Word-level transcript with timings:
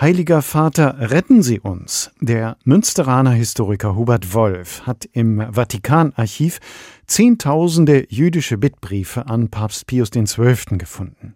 Heiliger 0.00 0.42
Vater, 0.42 1.10
retten 1.10 1.42
Sie 1.42 1.58
uns. 1.58 2.12
Der 2.20 2.56
Münsteraner 2.62 3.32
Historiker 3.32 3.96
Hubert 3.96 4.32
Wolf 4.32 4.86
hat 4.86 5.08
im 5.12 5.40
Vatikanarchiv 5.52 6.60
zehntausende 7.08 8.06
jüdische 8.08 8.58
Bittbriefe 8.58 9.26
an 9.26 9.48
Papst 9.48 9.88
Pius 9.88 10.12
XII. 10.12 10.78
gefunden. 10.78 11.34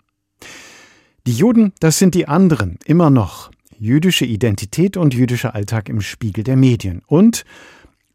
Die 1.27 1.33
Juden, 1.33 1.73
das 1.81 1.99
sind 1.99 2.15
die 2.15 2.29
anderen, 2.29 2.79
immer 2.85 3.11
noch. 3.11 3.51
Jüdische 3.81 4.27
Identität 4.27 4.97
und 4.97 5.13
jüdischer 5.13 5.57
Alltag 5.57 5.89
im 5.89 6.01
Spiegel 6.01 6.45
der 6.45 6.57
Medien. 6.57 7.03
Und 7.09 7.45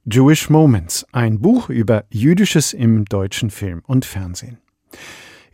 Jewish 0.05 0.49
Moments, 0.49 1.05
ein 1.11 1.41
Buch 1.41 1.67
über 1.67 2.05
Jüdisches 2.09 2.71
im 2.71 3.03
deutschen 3.03 3.49
Film 3.49 3.81
und 3.85 4.05
Fernsehen. 4.05 4.59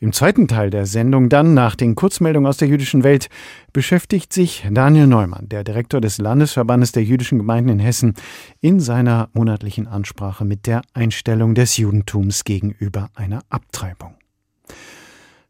Im 0.04 0.12
zweiten 0.12 0.50
Teil 0.50 0.70
der 0.70 0.86
Sendung 0.86 1.30
dann, 1.30 1.54
nach 1.54 1.78
den 1.78 1.96
Kurzmeldungen 1.96 2.46
aus 2.46 2.58
der 2.58 2.68
jüdischen 2.68 3.06
Welt, 3.06 3.30
beschäftigt 3.72 4.34
sich 4.34 4.68
Daniel 4.70 5.08
Neumann, 5.08 5.48
der 5.48 5.64
Direktor 5.64 6.02
des 6.02 6.18
Landesverbandes 6.18 6.92
der 6.92 7.06
jüdischen 7.06 7.38
Gemeinden 7.38 7.70
in 7.70 7.80
Hessen, 7.80 8.14
in 8.60 8.82
seiner 8.82 9.30
monatlichen 9.32 9.88
Ansprache 9.88 10.44
mit 10.44 10.68
der 10.68 10.82
Einstellung 10.94 11.56
des 11.56 11.78
Judentums 11.78 12.44
gegenüber 12.44 13.12
einer 13.16 13.44
Abtreibung. 13.48 14.16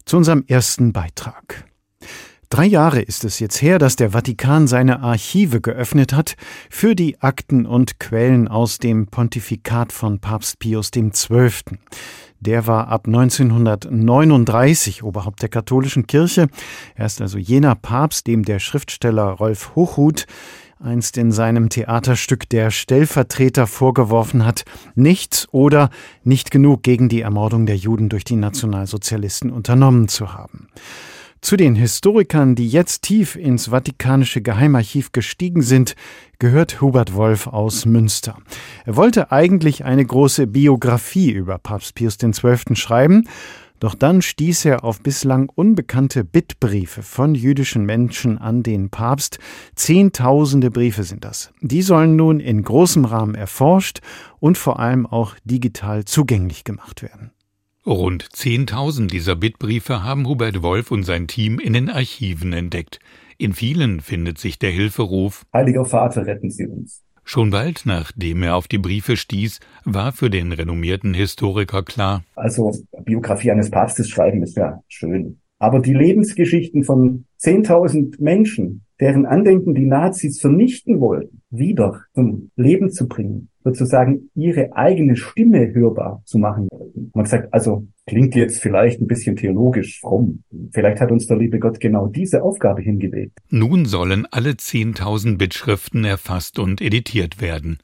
Zu 0.05 0.17
unserem 0.17 0.43
ersten 0.45 0.93
Beitrag. 0.93 1.65
Drei 2.51 2.65
Jahre 2.65 3.01
ist 3.01 3.23
es 3.23 3.39
jetzt 3.39 3.59
her, 3.63 3.79
dass 3.79 3.95
der 3.95 4.11
Vatikan 4.11 4.67
seine 4.67 4.99
Archive 4.99 5.61
geöffnet 5.61 6.13
hat 6.13 6.35
für 6.69 6.93
die 6.93 7.19
Akten 7.19 7.65
und 7.65 7.99
Quellen 7.99 8.47
aus 8.47 8.77
dem 8.77 9.07
Pontifikat 9.07 9.91
von 9.91 10.19
Papst 10.19 10.59
Pius 10.59 10.91
XII. 10.91 11.79
Der 12.45 12.67
war 12.67 12.89
ab 12.89 13.07
1939 13.07 15.01
Oberhaupt 15.01 15.41
der 15.41 15.47
katholischen 15.47 16.07
Kirche. 16.07 16.47
Er 16.93 17.05
ist 17.05 17.21
also 17.21 17.37
jener 17.37 17.73
Papst, 17.73 18.27
dem 18.27 18.43
der 18.43 18.59
Schriftsteller 18.59 19.23
Rolf 19.23 19.75
Hochhuth 19.75 20.25
einst 20.77 21.17
in 21.17 21.31
seinem 21.31 21.69
Theaterstück 21.69 22.49
der 22.49 22.69
Stellvertreter 22.69 23.65
vorgeworfen 23.65 24.45
hat, 24.45 24.65
nichts 24.93 25.47
oder 25.53 25.89
nicht 26.25 26.51
genug 26.51 26.83
gegen 26.83 27.07
die 27.07 27.21
Ermordung 27.21 27.65
der 27.65 27.77
Juden 27.77 28.09
durch 28.09 28.25
die 28.25 28.35
Nationalsozialisten 28.35 29.49
unternommen 29.49 30.09
zu 30.09 30.33
haben. 30.33 30.67
Zu 31.43 31.57
den 31.57 31.75
Historikern, 31.75 32.55
die 32.55 32.69
jetzt 32.69 33.01
tief 33.01 33.35
ins 33.35 33.69
Vatikanische 33.69 34.41
Geheimarchiv 34.41 35.11
gestiegen 35.11 35.61
sind, 35.61 35.93
gehört 36.39 36.79
Hubert 36.79 37.15
Wolf 37.15 37.47
aus 37.47 37.85
Münster. 37.85 38.37
Er 38.85 38.95
wollte 38.95 39.29
eigentlich 39.29 39.83
eine 39.83 40.05
große 40.05 40.47
Biografie 40.47 41.31
über 41.31 41.57
Papst 41.57 41.95
Pius 41.95 42.17
XII. 42.17 42.77
schreiben, 42.77 43.27
doch 43.81 43.93
dann 43.93 44.21
stieß 44.21 44.63
er 44.63 44.85
auf 44.85 45.01
bislang 45.01 45.51
unbekannte 45.53 46.23
Bittbriefe 46.23 47.03
von 47.03 47.35
jüdischen 47.35 47.85
Menschen 47.85 48.37
an 48.37 48.63
den 48.63 48.89
Papst. 48.89 49.37
Zehntausende 49.75 50.71
Briefe 50.71 51.03
sind 51.03 51.25
das. 51.25 51.51
Die 51.59 51.81
sollen 51.81 52.15
nun 52.15 52.39
in 52.39 52.63
großem 52.63 53.03
Rahmen 53.03 53.35
erforscht 53.35 53.99
und 54.39 54.57
vor 54.57 54.79
allem 54.79 55.05
auch 55.05 55.35
digital 55.43 56.05
zugänglich 56.05 56.63
gemacht 56.63 57.03
werden. 57.03 57.31
Rund 57.85 58.23
10.000 58.23 59.07
dieser 59.07 59.35
Bittbriefe 59.35 60.03
haben 60.03 60.25
Hubert 60.25 60.63
Wolf 60.63 60.89
und 60.89 61.03
sein 61.03 61.27
Team 61.27 61.59
in 61.59 61.73
den 61.73 61.89
Archiven 61.89 62.53
entdeckt. 62.53 62.99
In 63.37 63.51
vielen 63.51 63.99
findet 63.99 64.37
sich 64.37 64.57
der 64.57 64.71
Hilferuf 64.71 65.45
Heiliger 65.53 65.83
Vater, 65.83 66.25
retten 66.25 66.49
Sie 66.49 66.65
uns. 66.65 67.03
Schon 67.25 67.49
bald 67.49 67.81
nachdem 67.85 68.41
er 68.43 68.55
auf 68.55 68.69
die 68.69 68.77
Briefe 68.77 69.17
stieß, 69.17 69.59
war 69.83 70.13
für 70.13 70.29
den 70.29 70.53
renommierten 70.53 71.13
Historiker 71.13 71.83
klar. 71.83 72.23
Also 72.35 72.71
Biografie 73.03 73.51
eines 73.51 73.69
Papstes 73.69 74.07
schreiben 74.07 74.43
ist 74.43 74.55
ja 74.55 74.81
schön. 74.87 75.41
Aber 75.59 75.79
die 75.79 75.93
Lebensgeschichten 75.93 76.85
von 76.85 77.25
10.000 77.41 78.15
Menschen, 78.23 78.85
deren 79.01 79.25
Andenken 79.25 79.75
die 79.75 79.85
Nazis 79.85 80.39
vernichten 80.39 81.01
wollten, 81.01 81.41
wieder 81.49 82.01
zum 82.13 82.49
Leben 82.55 82.91
zu 82.91 83.09
bringen, 83.09 83.49
sozusagen 83.63 84.29
ihre 84.35 84.75
eigene 84.75 85.15
Stimme 85.15 85.73
hörbar 85.73 86.21
zu 86.25 86.37
machen. 86.37 86.67
Man 87.13 87.23
gesagt, 87.23 87.53
also 87.53 87.87
klingt 88.05 88.35
jetzt 88.35 88.59
vielleicht 88.59 89.01
ein 89.01 89.07
bisschen 89.07 89.35
theologisch 89.35 89.99
fromm. 90.01 90.43
Vielleicht 90.73 90.99
hat 90.99 91.11
uns 91.11 91.27
der 91.27 91.37
liebe 91.37 91.59
Gott 91.59 91.79
genau 91.79 92.07
diese 92.07 92.43
Aufgabe 92.43 92.81
hingelegt. 92.81 93.39
Nun 93.49 93.85
sollen 93.85 94.27
alle 94.31 94.51
10.000 94.51 95.37
Bittschriften 95.37 96.03
erfasst 96.03 96.59
und 96.59 96.81
editiert 96.81 97.41
werden. 97.41 97.77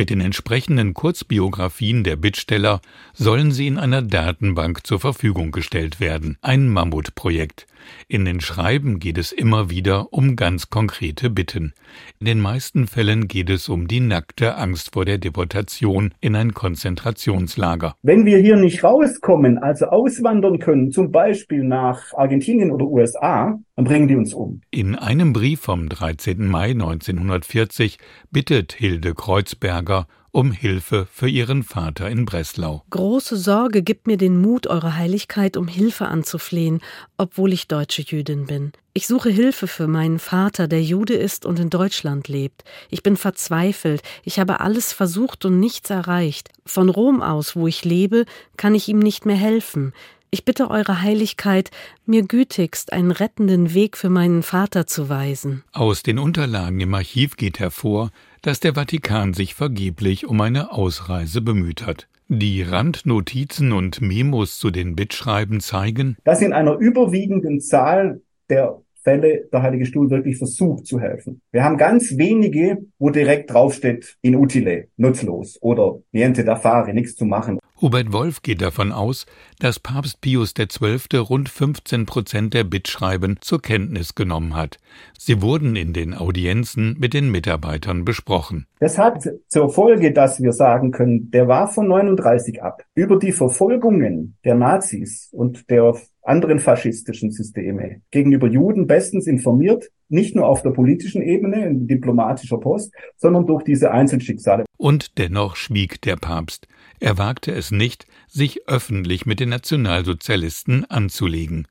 Mit 0.00 0.08
den 0.08 0.22
entsprechenden 0.22 0.94
Kurzbiografien 0.94 2.04
der 2.04 2.16
Bittsteller 2.16 2.80
sollen 3.12 3.52
sie 3.52 3.66
in 3.66 3.76
einer 3.76 4.00
Datenbank 4.00 4.86
zur 4.86 4.98
Verfügung 4.98 5.50
gestellt 5.50 6.00
werden. 6.00 6.38
Ein 6.40 6.70
Mammutprojekt. 6.70 7.66
In 8.08 8.24
den 8.24 8.40
Schreiben 8.40 8.98
geht 8.98 9.18
es 9.18 9.30
immer 9.30 9.68
wieder 9.68 10.10
um 10.10 10.36
ganz 10.36 10.70
konkrete 10.70 11.28
Bitten. 11.28 11.74
In 12.18 12.24
den 12.24 12.40
meisten 12.40 12.86
Fällen 12.86 13.28
geht 13.28 13.50
es 13.50 13.68
um 13.68 13.88
die 13.88 14.00
nackte 14.00 14.56
Angst 14.56 14.94
vor 14.94 15.04
der 15.04 15.18
Deportation 15.18 16.14
in 16.20 16.34
ein 16.34 16.54
Konzentrationslager. 16.54 17.94
Wenn 18.02 18.24
wir 18.24 18.38
hier 18.38 18.56
nicht 18.56 18.82
rauskommen, 18.82 19.58
also 19.58 19.86
auswandern 19.86 20.58
können, 20.60 20.90
zum 20.92 21.12
Beispiel 21.12 21.62
nach 21.62 22.14
Argentinien 22.14 22.70
oder 22.70 22.86
USA, 22.86 23.58
dann 23.80 23.84
bringen 23.86 24.08
die 24.08 24.16
uns 24.16 24.34
um. 24.34 24.60
In 24.70 24.94
einem 24.94 25.32
Brief 25.32 25.60
vom 25.60 25.88
13. 25.88 26.46
Mai 26.46 26.70
1940 26.72 27.96
bittet 28.30 28.74
Hilde 28.74 29.14
Kreuzberger 29.14 30.06
um 30.32 30.52
Hilfe 30.52 31.08
für 31.10 31.28
ihren 31.28 31.62
Vater 31.62 32.08
in 32.08 32.24
Breslau. 32.24 32.84
Große 32.90 33.36
Sorge 33.36 33.82
gibt 33.82 34.06
mir 34.06 34.18
den 34.18 34.40
Mut, 34.40 34.66
Eure 34.66 34.96
Heiligkeit 34.96 35.56
um 35.56 35.66
Hilfe 35.66 36.06
anzuflehen, 36.06 36.80
obwohl 37.16 37.52
ich 37.52 37.68
deutsche 37.68 38.02
Jüdin 38.02 38.46
bin. 38.46 38.72
Ich 38.92 39.06
suche 39.06 39.30
Hilfe 39.30 39.66
für 39.66 39.86
meinen 39.86 40.18
Vater, 40.18 40.68
der 40.68 40.82
Jude 40.82 41.14
ist 41.14 41.46
und 41.46 41.58
in 41.58 41.70
Deutschland 41.70 42.28
lebt. 42.28 42.64
Ich 42.90 43.02
bin 43.02 43.16
verzweifelt, 43.16 44.02
ich 44.24 44.38
habe 44.38 44.60
alles 44.60 44.92
versucht 44.92 45.44
und 45.46 45.58
nichts 45.58 45.90
erreicht. 45.90 46.50
Von 46.66 46.90
Rom 46.90 47.22
aus, 47.22 47.56
wo 47.56 47.66
ich 47.66 47.84
lebe, 47.84 48.26
kann 48.56 48.74
ich 48.74 48.88
ihm 48.88 48.98
nicht 48.98 49.26
mehr 49.26 49.36
helfen. 49.36 49.94
Ich 50.32 50.44
bitte 50.44 50.70
Eure 50.70 51.02
Heiligkeit, 51.02 51.72
mir 52.06 52.22
gütigst 52.22 52.92
einen 52.92 53.10
rettenden 53.10 53.74
Weg 53.74 53.96
für 53.96 54.10
meinen 54.10 54.44
Vater 54.44 54.86
zu 54.86 55.08
weisen. 55.08 55.64
Aus 55.72 56.04
den 56.04 56.20
Unterlagen 56.20 56.78
im 56.78 56.94
Archiv 56.94 57.36
geht 57.36 57.58
hervor, 57.58 58.10
dass 58.40 58.60
der 58.60 58.74
Vatikan 58.74 59.34
sich 59.34 59.56
vergeblich 59.56 60.28
um 60.28 60.40
eine 60.40 60.70
Ausreise 60.70 61.40
bemüht 61.40 61.84
hat. 61.84 62.06
Die 62.28 62.62
Randnotizen 62.62 63.72
und 63.72 64.00
Memos 64.00 64.60
zu 64.60 64.70
den 64.70 64.94
Bittschreiben 64.94 65.58
zeigen, 65.58 66.16
dass 66.22 66.42
in 66.42 66.52
einer 66.52 66.76
überwiegenden 66.76 67.60
Zahl 67.60 68.20
der 68.48 68.80
Fälle 69.02 69.48
der 69.52 69.62
Heilige 69.62 69.86
Stuhl 69.86 70.10
wirklich 70.10 70.36
versucht 70.36 70.86
zu 70.86 71.00
helfen. 71.00 71.40
Wir 71.50 71.64
haben 71.64 71.76
ganz 71.76 72.16
wenige, 72.18 72.78
wo 73.00 73.10
direkt 73.10 73.50
draufsteht, 73.50 74.16
inutile, 74.22 74.88
nutzlos 74.96 75.58
oder 75.60 75.98
niente 76.12 76.44
da 76.44 76.54
fare, 76.54 76.94
nichts 76.94 77.16
zu 77.16 77.24
machen. 77.24 77.58
Hubert 77.82 78.12
Wolf 78.12 78.42
geht 78.42 78.60
davon 78.60 78.92
aus, 78.92 79.24
dass 79.58 79.80
Papst 79.80 80.20
Pius 80.20 80.52
XII. 80.52 81.16
rund 81.16 81.48
15 81.48 82.04
Prozent 82.04 82.52
der 82.52 82.64
Bittschreiben 82.64 83.38
zur 83.40 83.62
Kenntnis 83.62 84.14
genommen 84.14 84.54
hat. 84.54 84.76
Sie 85.18 85.40
wurden 85.40 85.76
in 85.76 85.94
den 85.94 86.12
Audienzen 86.12 86.96
mit 86.98 87.14
den 87.14 87.30
Mitarbeitern 87.30 88.04
besprochen. 88.04 88.66
Das 88.80 88.98
hat 88.98 89.26
zur 89.48 89.70
Folge, 89.70 90.12
dass 90.12 90.42
wir 90.42 90.52
sagen 90.52 90.90
können, 90.90 91.30
der 91.30 91.48
war 91.48 91.68
von 91.68 91.88
39 91.88 92.62
ab. 92.62 92.84
Über 92.94 93.18
die 93.18 93.32
Verfolgungen 93.32 94.36
der 94.44 94.56
Nazis 94.56 95.30
und 95.32 95.70
der 95.70 95.94
anderen 96.22 96.58
faschistischen 96.58 97.30
Systeme 97.30 98.02
gegenüber 98.10 98.46
Juden 98.46 98.86
bestens 98.86 99.26
informiert, 99.26 99.90
nicht 100.10 100.36
nur 100.36 100.46
auf 100.46 100.62
der 100.62 100.70
politischen 100.70 101.22
Ebene, 101.22 101.66
in 101.66 101.86
diplomatischer 101.86 102.58
Post, 102.58 102.92
sondern 103.16 103.46
durch 103.46 103.64
diese 103.64 103.90
Einzelschicksale. 103.90 104.66
Und 104.76 105.16
dennoch 105.18 105.56
schwieg 105.56 106.02
der 106.02 106.16
Papst. 106.16 106.68
Er 107.00 107.16
wagte 107.16 107.52
es 107.52 107.70
nicht, 107.70 108.06
sich 108.28 108.68
öffentlich 108.68 109.24
mit 109.26 109.40
den 109.40 109.48
Nationalsozialisten 109.48 110.84
anzulegen. 110.84 111.66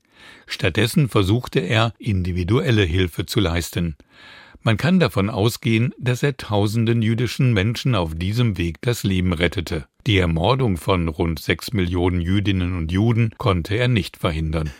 Stattdessen 0.46 1.08
versuchte 1.08 1.60
er, 1.60 1.94
individuelle 1.98 2.82
Hilfe 2.82 3.26
zu 3.26 3.40
leisten. 3.40 3.96
Man 4.62 4.76
kann 4.76 5.00
davon 5.00 5.30
ausgehen, 5.30 5.94
dass 5.98 6.22
er 6.22 6.36
tausenden 6.36 7.00
jüdischen 7.00 7.54
Menschen 7.54 7.94
auf 7.94 8.14
diesem 8.14 8.58
Weg 8.58 8.82
das 8.82 9.04
Leben 9.04 9.32
rettete. 9.32 9.86
Die 10.06 10.18
Ermordung 10.18 10.76
von 10.76 11.08
rund 11.08 11.38
sechs 11.38 11.72
Millionen 11.72 12.20
Jüdinnen 12.20 12.76
und 12.76 12.92
Juden 12.92 13.30
konnte 13.38 13.76
er 13.76 13.88
nicht 13.88 14.16
verhindern. 14.16 14.70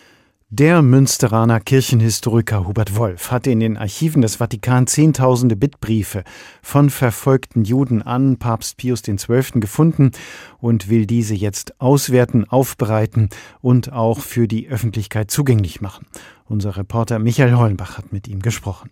Der 0.52 0.82
Münsteraner 0.82 1.61
Kirchenhistoriker 1.61 2.67
Hubert 2.67 2.97
Wolf 2.97 3.31
hatte 3.31 3.52
in 3.52 3.61
den 3.61 3.76
Archiven 3.76 4.20
des 4.20 4.35
Vatikan 4.35 4.88
zehntausende 4.88 5.55
Bittbriefe 5.55 6.25
von 6.61 6.91
verfolgten 6.91 7.62
Juden 7.62 8.02
an 8.02 8.37
Papst 8.37 8.76
Pius 8.76 9.02
XII. 9.02 9.61
gefunden 9.61 10.11
und 10.58 10.88
will 10.88 11.06
diese 11.06 11.37
jetzt 11.37 11.81
auswerten, 11.81 12.47
aufbereiten 12.49 13.29
und 13.61 13.93
auch 13.93 14.19
für 14.19 14.49
die 14.49 14.69
Öffentlichkeit 14.69 15.31
zugänglich 15.31 15.81
machen. 15.81 16.05
Unser 16.47 16.76
Reporter 16.76 17.20
Michael 17.20 17.55
Hollenbach 17.55 17.97
hat 17.97 18.12
mit 18.12 18.26
ihm 18.26 18.43
gesprochen. 18.43 18.91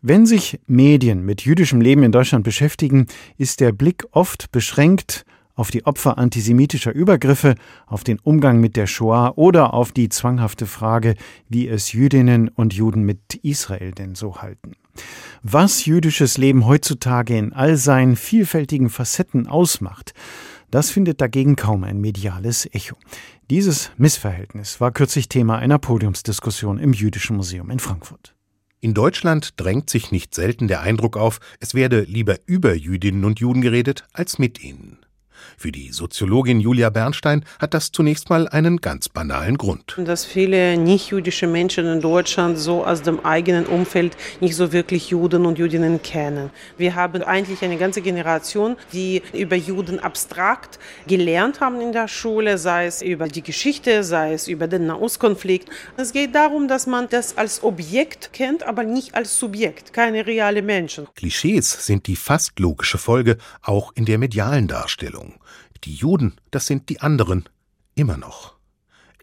Wenn 0.00 0.24
sich 0.24 0.58
Medien 0.66 1.22
mit 1.22 1.42
jüdischem 1.42 1.82
Leben 1.82 2.02
in 2.02 2.12
Deutschland 2.12 2.44
beschäftigen, 2.44 3.08
ist 3.36 3.60
der 3.60 3.72
Blick 3.72 4.06
oft 4.12 4.52
beschränkt 4.52 5.26
auf 5.58 5.70
die 5.70 5.84
Opfer 5.86 6.18
antisemitischer 6.18 6.92
Übergriffe, 6.94 7.56
auf 7.86 8.04
den 8.04 8.18
Umgang 8.20 8.60
mit 8.60 8.76
der 8.76 8.86
Shoah 8.86 9.32
oder 9.36 9.74
auf 9.74 9.92
die 9.92 10.08
zwanghafte 10.08 10.66
Frage, 10.66 11.14
wie 11.48 11.66
es 11.68 11.92
Jüdinnen 11.92 12.48
und 12.48 12.74
Juden 12.74 13.02
mit 13.02 13.34
Israel 13.42 13.90
denn 13.92 14.14
so 14.14 14.36
halten. 14.36 14.72
Was 15.42 15.84
jüdisches 15.84 16.38
Leben 16.38 16.66
heutzutage 16.66 17.36
in 17.36 17.52
all 17.52 17.76
seinen 17.76 18.16
vielfältigen 18.16 18.88
Facetten 18.88 19.46
ausmacht, 19.46 20.14
das 20.70 20.90
findet 20.90 21.20
dagegen 21.20 21.56
kaum 21.56 21.82
ein 21.84 22.00
mediales 22.00 22.66
Echo. 22.72 22.96
Dieses 23.50 23.90
Missverhältnis 23.96 24.80
war 24.80 24.92
kürzlich 24.92 25.28
Thema 25.28 25.58
einer 25.58 25.78
Podiumsdiskussion 25.78 26.78
im 26.78 26.92
Jüdischen 26.92 27.36
Museum 27.36 27.70
in 27.70 27.78
Frankfurt. 27.78 28.34
In 28.80 28.94
Deutschland 28.94 29.54
drängt 29.56 29.90
sich 29.90 30.12
nicht 30.12 30.34
selten 30.34 30.68
der 30.68 30.82
Eindruck 30.82 31.16
auf, 31.16 31.40
es 31.58 31.74
werde 31.74 32.02
lieber 32.02 32.36
über 32.46 32.74
Jüdinnen 32.74 33.24
und 33.24 33.40
Juden 33.40 33.60
geredet 33.60 34.06
als 34.12 34.38
mit 34.38 34.62
ihnen. 34.62 34.98
Für 35.56 35.72
die 35.72 35.90
Soziologin 35.92 36.60
Julia 36.60 36.90
Bernstein 36.90 37.44
hat 37.58 37.74
das 37.74 37.92
zunächst 37.92 38.30
mal 38.30 38.48
einen 38.48 38.78
ganz 38.78 39.08
banalen 39.08 39.58
Grund. 39.58 39.96
Dass 39.98 40.24
viele 40.24 40.76
nicht-jüdische 40.76 41.46
Menschen 41.46 41.86
in 41.86 42.00
Deutschland 42.00 42.58
so 42.58 42.84
aus 42.84 43.02
dem 43.02 43.24
eigenen 43.24 43.66
Umfeld 43.66 44.16
nicht 44.40 44.56
so 44.56 44.72
wirklich 44.72 45.10
Juden 45.10 45.46
und 45.46 45.58
Jüdinnen 45.58 46.02
kennen. 46.02 46.50
Wir 46.76 46.94
haben 46.94 47.22
eigentlich 47.22 47.62
eine 47.62 47.76
ganze 47.76 48.02
Generation, 48.02 48.76
die 48.92 49.22
über 49.32 49.56
Juden 49.56 49.98
abstrakt 49.98 50.78
gelernt 51.06 51.60
haben 51.60 51.80
in 51.80 51.92
der 51.92 52.08
Schule, 52.08 52.58
sei 52.58 52.86
es 52.86 53.02
über 53.02 53.28
die 53.28 53.42
Geschichte, 53.42 54.04
sei 54.04 54.32
es 54.32 54.48
über 54.48 54.66
den 54.66 54.86
Nahostkonflikt. 54.86 55.68
Es 55.96 56.12
geht 56.12 56.34
darum, 56.34 56.68
dass 56.68 56.86
man 56.86 57.08
das 57.08 57.36
als 57.36 57.62
Objekt 57.62 58.32
kennt, 58.32 58.62
aber 58.62 58.84
nicht 58.84 59.14
als 59.14 59.38
Subjekt, 59.38 59.92
keine 59.92 60.26
reale 60.26 60.62
Menschen. 60.62 61.06
Klischees 61.14 61.86
sind 61.86 62.06
die 62.06 62.16
fast 62.16 62.58
logische 62.58 62.98
Folge, 62.98 63.38
auch 63.62 63.92
in 63.94 64.04
der 64.04 64.18
medialen 64.18 64.68
Darstellung. 64.68 65.27
Die 65.84 65.94
Juden, 65.94 66.36
das 66.50 66.66
sind 66.66 66.88
die 66.88 67.00
anderen, 67.00 67.48
immer 67.94 68.16
noch. 68.16 68.56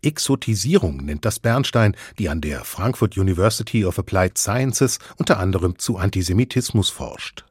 Exotisierung 0.02 0.98
nennt 0.98 1.26
das 1.26 1.40
Bernstein, 1.40 1.96
die 2.20 2.30
an 2.30 2.42
der 2.42 2.64
Frankfurt 2.64 3.18
University 3.18 3.86
of 3.86 3.98
Applied 3.98 4.38
Sciences 4.38 5.00
unter 5.18 5.40
anderem 5.40 5.80
zu 5.80 5.98
Antisemitismus 5.98 6.90
forscht. 6.90 7.46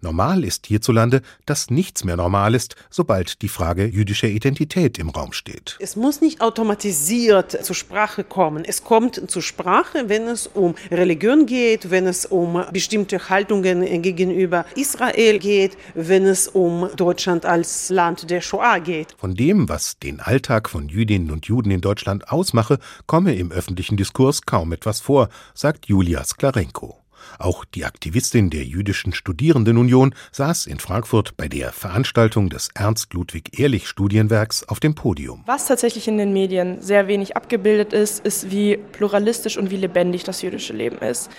Normal 0.00 0.44
ist 0.44 0.66
hierzulande, 0.66 1.22
dass 1.44 1.70
nichts 1.70 2.04
mehr 2.04 2.16
normal 2.16 2.54
ist, 2.54 2.76
sobald 2.90 3.42
die 3.42 3.48
Frage 3.48 3.86
jüdischer 3.86 4.28
Identität 4.28 4.98
im 4.98 5.10
Raum 5.10 5.32
steht. 5.32 5.76
Es 5.80 5.96
muss 5.96 6.20
nicht 6.20 6.40
automatisiert 6.40 7.64
zur 7.64 7.76
Sprache 7.76 8.24
kommen. 8.24 8.64
Es 8.64 8.84
kommt 8.84 9.30
zur 9.30 9.42
Sprache, 9.42 10.08
wenn 10.08 10.28
es 10.28 10.46
um 10.46 10.74
Religion 10.90 11.46
geht, 11.46 11.90
wenn 11.90 12.06
es 12.06 12.26
um 12.26 12.62
bestimmte 12.72 13.28
Haltungen 13.28 14.02
gegenüber 14.02 14.64
Israel 14.74 15.38
geht, 15.38 15.76
wenn 15.94 16.26
es 16.26 16.48
um 16.48 16.88
Deutschland 16.96 17.46
als 17.46 17.88
Land 17.90 18.30
der 18.30 18.40
Shoah 18.40 18.80
geht. 18.80 19.14
Von 19.18 19.34
dem, 19.34 19.68
was 19.68 19.98
den 19.98 20.20
Alltag 20.20 20.68
von 20.68 20.88
Jüdinnen 20.88 21.30
und 21.30 21.46
Juden 21.46 21.70
in 21.70 21.80
Deutschland 21.80 22.30
ausmache, 22.30 22.78
komme 23.06 23.34
im 23.34 23.52
öffentlichen 23.52 23.96
Diskurs 23.96 24.42
kaum 24.42 24.72
etwas 24.72 25.00
vor, 25.00 25.28
sagt 25.54 25.86
Julia 25.86 26.24
Sklarenko. 26.24 27.05
Auch 27.38 27.64
die 27.64 27.84
Aktivistin 27.84 28.50
der 28.50 28.64
Jüdischen 28.64 29.12
Studierendenunion 29.12 30.14
saß 30.32 30.66
in 30.66 30.78
Frankfurt 30.78 31.36
bei 31.36 31.48
der 31.48 31.72
Veranstaltung 31.72 32.48
des 32.48 32.68
Ernst 32.74 33.12
Ludwig 33.14 33.58
Ehrlich 33.58 33.88
Studienwerks 33.88 34.64
auf 34.64 34.80
dem 34.80 34.94
Podium. 34.94 35.42
Was 35.46 35.66
tatsächlich 35.66 36.08
in 36.08 36.18
den 36.18 36.32
Medien 36.32 36.80
sehr 36.80 37.08
wenig 37.08 37.36
abgebildet 37.36 37.92
ist, 37.92 38.24
ist, 38.24 38.50
wie 38.50 38.76
pluralistisch 38.76 39.56
und 39.56 39.70
wie 39.70 39.76
lebendig 39.76 40.24
das 40.24 40.42
jüdische 40.42 40.72
Leben 40.72 40.98
ist. 40.98 41.30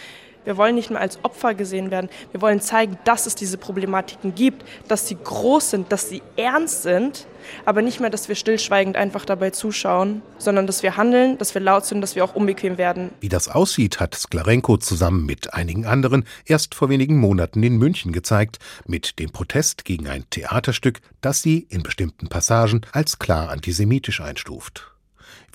Wir 0.48 0.56
wollen 0.56 0.76
nicht 0.76 0.90
mehr 0.90 1.02
als 1.02 1.20
Opfer 1.26 1.54
gesehen 1.56 1.92
werden. 1.92 2.10
Wir 2.32 2.42
wollen 2.42 2.62
zeigen, 2.62 2.98
dass 3.04 3.26
es 3.26 3.36
diese 3.36 3.58
Problematiken 3.58 4.34
gibt, 4.34 4.64
dass 4.88 5.06
sie 5.06 5.18
groß 5.22 5.72
sind, 5.72 5.92
dass 5.92 6.08
sie 6.08 6.22
ernst 6.38 6.84
sind, 6.84 7.28
aber 7.66 7.82
nicht 7.82 8.00
mehr, 8.00 8.10
dass 8.10 8.30
wir 8.30 8.36
stillschweigend 8.36 8.96
einfach 8.96 9.26
dabei 9.26 9.50
zuschauen, 9.50 10.22
sondern 10.38 10.66
dass 10.66 10.84
wir 10.84 10.96
handeln, 10.96 11.38
dass 11.38 11.54
wir 11.54 11.60
laut 11.60 11.86
sind, 11.86 12.00
dass 12.00 12.16
wir 12.16 12.24
auch 12.24 12.34
unbequem 12.34 12.78
werden. 12.78 13.10
Wie 13.20 13.28
das 13.28 13.50
aussieht, 13.50 14.00
hat 14.00 14.16
Sklarenko 14.16 14.78
zusammen 14.78 15.26
mit 15.26 15.54
einigen 15.54 15.86
anderen 15.86 16.24
erst 16.46 16.76
vor 16.76 16.88
wenigen 16.88 17.18
Monaten 17.18 17.62
in 17.62 17.76
München 17.76 18.14
gezeigt, 18.14 18.58
mit 18.86 19.20
dem 19.20 19.32
Protest 19.32 19.84
gegen 19.84 20.08
ein 20.08 20.24
Theaterstück, 20.30 21.02
das 21.20 21.42
sie 21.42 21.68
in 21.70 21.84
bestimmten 21.84 22.30
Passagen 22.30 22.86
als 22.94 23.20
klar 23.20 23.50
antisemitisch 23.50 24.22
einstuft. 24.22 24.94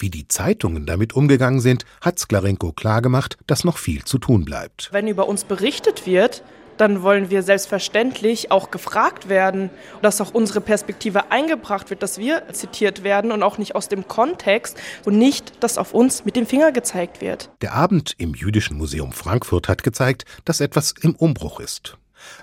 Wie 0.02 0.10
die 0.10 0.26
Zeitungen 0.26 0.84
damit 0.84 1.12
umgegangen 1.12 1.60
sind, 1.60 1.84
hat 2.00 2.19
Sklarenko 2.19 2.72
klargemacht, 2.72 3.38
dass 3.46 3.62
noch 3.62 3.78
viel 3.78 4.02
zu 4.02 4.19
tun 4.19 4.44
bleibt. 4.44 4.88
Wenn 4.90 5.06
über 5.06 5.28
uns 5.28 5.44
berichtet 5.44 6.06
wird, 6.06 6.43
dann 6.76 7.02
wollen 7.02 7.31
wir 7.31 7.44
selbstverständlich 7.44 8.50
auch 8.50 8.72
gefragt 8.72 9.28
werden, 9.28 9.70
dass 10.00 10.20
auch 10.20 10.34
unsere 10.34 10.60
Perspektive 10.60 11.31
eingebracht 11.31 11.88
wird, 11.90 12.02
dass 12.02 12.19
wir 12.19 12.43
zitiert 12.52 13.04
werden 13.04 13.31
und 13.31 13.44
auch 13.44 13.58
nicht 13.58 13.76
aus 13.76 13.88
dem 13.88 14.08
Kontext 14.08 14.76
und 15.04 15.19
nicht, 15.19 15.62
dass 15.62 15.78
auf 15.78 15.94
uns 15.94 16.25
mit 16.25 16.34
dem 16.34 16.46
Finger 16.46 16.72
gezeigt 16.72 17.20
wird. 17.20 17.50
Der 17.60 17.75
Abend 17.75 18.16
im 18.19 18.34
Jüdischen 18.34 18.78
Museum 18.78 19.12
Frankfurt 19.12 19.69
hat 19.69 19.84
gezeigt, 19.84 20.25
dass 20.44 20.60
etwas 20.60 20.94
im 21.00 21.14
Umbruch 21.14 21.60
ist. 21.60 21.96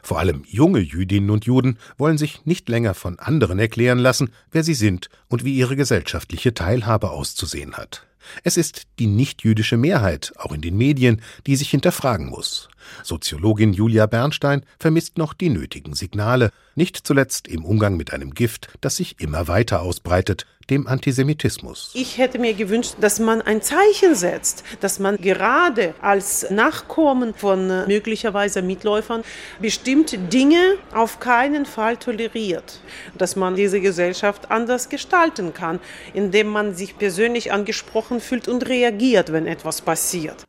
Vor 0.04 0.20
allem 0.20 0.44
junge 0.48 0.80
Jüdinnen 0.80 1.30
und 1.30 1.46
Juden 1.46 1.78
wollen 1.98 2.18
sich 2.18 2.46
nicht 2.46 2.70
länger 2.70 2.94
von 2.94 3.20
anderen 3.20 3.60
erklären 3.60 4.00
lassen, 4.00 4.32
wer 4.52 4.64
sie 4.64 4.74
sind 4.74 5.10
und 5.28 5.44
wie 5.44 5.56
ihre 5.56 5.76
gesellschaftliche 5.76 6.54
Teilhabe 6.54 7.12
auszusehen 7.12 7.74
hat. 7.76 8.06
Es 8.44 8.58
ist 8.58 8.84
die 9.00 9.08
nichtjüdische 9.08 9.78
Mehrheit, 9.78 10.34
auch 10.38 10.52
in 10.52 10.62
den 10.62 10.78
Medien, 10.78 11.22
die 11.48 11.56
sich 11.56 11.70
hinterfragen 11.70 12.28
muss. 12.28 12.70
Soziologin 13.04 13.74
Julia 13.74 14.06
Bernstein 14.06 14.64
vermisst 14.80 15.18
noch 15.18 15.34
die 15.34 15.50
nötigen 15.50 15.94
Signale, 15.94 16.52
nicht 16.76 16.98
zuletzt 16.98 17.48
im 17.48 17.66
Umgang 17.66 17.98
mit 17.98 18.14
einem 18.14 18.34
Gift, 18.34 18.70
das 18.82 18.96
sich 18.98 19.20
immer 19.20 19.48
weiter 19.48 19.82
ausbreitet, 19.82 20.46
dem 20.70 20.88
Antisemitismus. 20.88 21.92
Ich 21.94 22.18
hätte 22.18 22.40
mir 22.40 22.54
gewünscht, 22.54 22.96
dass 23.02 23.20
man 23.20 23.42
ein 23.42 23.62
Zeichen 23.62 24.16
setzt, 24.16 24.64
dass 24.80 25.00
man 25.00 25.18
gerade 25.18 25.94
als 26.02 26.50
Nachkommen 26.50 27.34
von 27.34 27.68
möglicherweise 27.88 28.62
Mitläufern 28.62 29.24
bestimmte 29.60 30.18
Dinge 30.18 30.76
auf 30.94 31.20
keinen 31.20 31.66
Fall 31.66 31.98
toleriert, 31.98 32.82
dass 33.18 33.36
man 33.36 33.56
diese 33.56 33.82
Gesellschaft 33.82 34.52
anders 34.52 34.90
gestalten 34.90 35.54
kann, 35.54 35.80
indem 36.14 36.48
man 36.48 36.76
sich 36.76 36.98
persönlich 36.98 37.52
angesprochen 37.52 38.20
fühlt 38.20 38.48
und 38.48 38.68
reagiert, 38.68 39.32
wenn 39.32 39.48
etwas 39.48 39.82
passiert. 39.82 40.49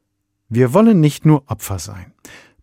Wir 0.53 0.75
wollen 0.75 0.99
nicht 0.99 1.25
nur 1.25 1.45
Opfer 1.49 1.79
sein. 1.79 2.13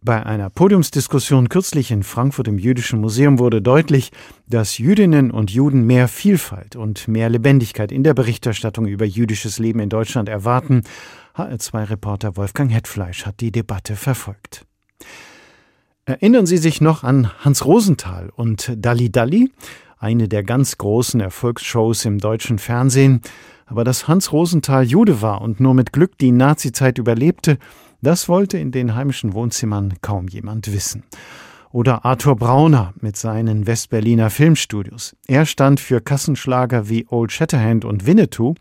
Bei 0.02 0.26
einer 0.26 0.50
Podiumsdiskussion 0.50 1.48
kürzlich 1.48 1.90
in 1.90 2.04
Frankfurt 2.04 2.50
im 2.50 2.60
Jüdischen 2.60 3.00
Museum 3.00 3.40
wurde 3.40 3.62
deutlich, 3.62 4.12
dass 4.46 4.78
Jüdinnen 4.78 5.32
und 5.32 5.52
Juden 5.52 5.86
mehr 5.86 6.10
Vielfalt 6.10 6.76
und 6.76 7.08
mehr 7.08 7.30
Lebendigkeit 7.30 7.94
in 7.94 8.04
der 8.04 8.14
Berichterstattung 8.14 8.88
über 8.88 9.06
jüdisches 9.06 9.58
Leben 9.58 9.80
in 9.80 9.88
Deutschland 9.88 10.28
erwarten. 10.28 10.82
HR2-Reporter 11.38 12.36
Wolfgang 12.36 12.70
Hetfleisch 12.74 13.26
hat 13.26 13.40
die 13.40 13.54
Debatte 13.54 13.96
verfolgt. 13.96 14.66
Erinnern 16.04 16.46
Sie 16.46 16.58
sich 16.58 16.82
noch 16.82 17.06
an 17.06 17.32
Hans 17.40 17.64
Rosenthal 17.64 18.32
und 18.36 18.70
Dalli 18.76 19.14
Dalli, 19.14 19.50
eine 19.98 20.28
der 20.28 20.44
ganz 20.44 20.78
großen 20.78 21.22
Erfolgsshows 21.22 22.04
im 22.04 22.18
deutschen 22.18 22.60
Fernsehen? 22.60 23.22
Aber 23.68 23.84
dass 23.84 24.08
Hans 24.08 24.32
Rosenthal 24.32 24.84
Jude 24.84 25.22
war 25.22 25.42
und 25.42 25.60
nur 25.60 25.74
mit 25.74 25.94
Glück 25.94 26.18
die 26.18 26.32
Nazizeit 26.32 26.98
überlebte, 26.98 27.60
das 28.02 28.30
wollte 28.30 28.58
in 28.58 28.72
den 28.72 28.96
heimischen 28.96 29.34
Wohnzimmern 29.34 29.96
kaum 30.02 30.28
jemand 30.28 30.72
wissen. 30.74 31.04
Oder 31.72 32.06
Arthur 32.06 32.38
Brauner 32.38 32.94
mit 33.02 33.18
seinen 33.18 33.68
Westberliner 33.68 34.30
Filmstudios. 34.30 35.16
Er 35.28 35.46
stand 35.46 35.80
für 35.80 36.00
Kassenschlager 36.00 36.90
wie 36.90 37.06
Old 37.10 37.32
Shatterhand 37.32 37.84
und 37.84 38.06
Winnetou, 38.06 38.56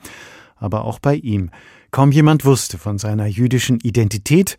aber 0.56 0.84
auch 0.84 0.98
bei 0.98 1.14
ihm. 1.14 1.50
Kaum 1.92 2.10
jemand 2.10 2.44
wusste 2.44 2.76
von 2.76 2.98
seiner 2.98 3.26
jüdischen 3.26 3.78
Identität 3.80 4.58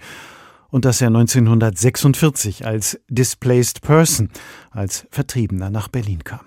und 0.70 0.86
dass 0.86 1.02
er 1.02 1.08
1946 1.08 2.66
als 2.66 3.00
Displaced 3.10 3.82
Person, 3.82 4.30
als 4.72 5.08
Vertriebener 5.12 5.70
nach 5.70 5.88
Berlin 5.88 6.24
kam. 6.24 6.47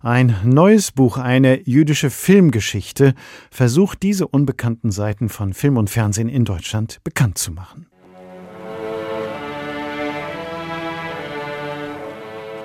Ein 0.00 0.36
neues 0.44 0.92
Buch, 0.92 1.18
eine 1.18 1.60
jüdische 1.68 2.10
Filmgeschichte, 2.10 3.14
versucht 3.50 4.02
diese 4.02 4.28
unbekannten 4.28 4.90
Seiten 4.90 5.28
von 5.28 5.52
Film 5.52 5.76
und 5.76 5.90
Fernsehen 5.90 6.28
in 6.28 6.44
Deutschland 6.44 7.00
bekannt 7.04 7.38
zu 7.38 7.52
machen. 7.52 7.86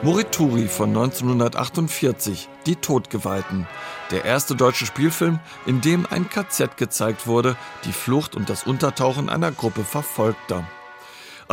Morituri 0.04 0.68
von 0.68 0.90
1948, 0.90 2.50
Die 2.66 2.76
Todgeweihten. 2.76 3.68
Der 4.12 4.26
erste 4.26 4.54
deutsche 4.54 4.86
Spielfilm, 4.86 5.40
in 5.66 5.80
dem 5.80 6.06
ein 6.06 6.30
KZ 6.30 6.76
gezeigt 6.76 7.26
wurde, 7.26 7.56
die 7.86 7.94
Flucht 7.94 8.36
und 8.36 8.50
das 8.50 8.66
Untertauchen 8.66 9.30
einer 9.30 9.54
Gruppe 9.54 9.86
Verfolgter. 9.86 10.68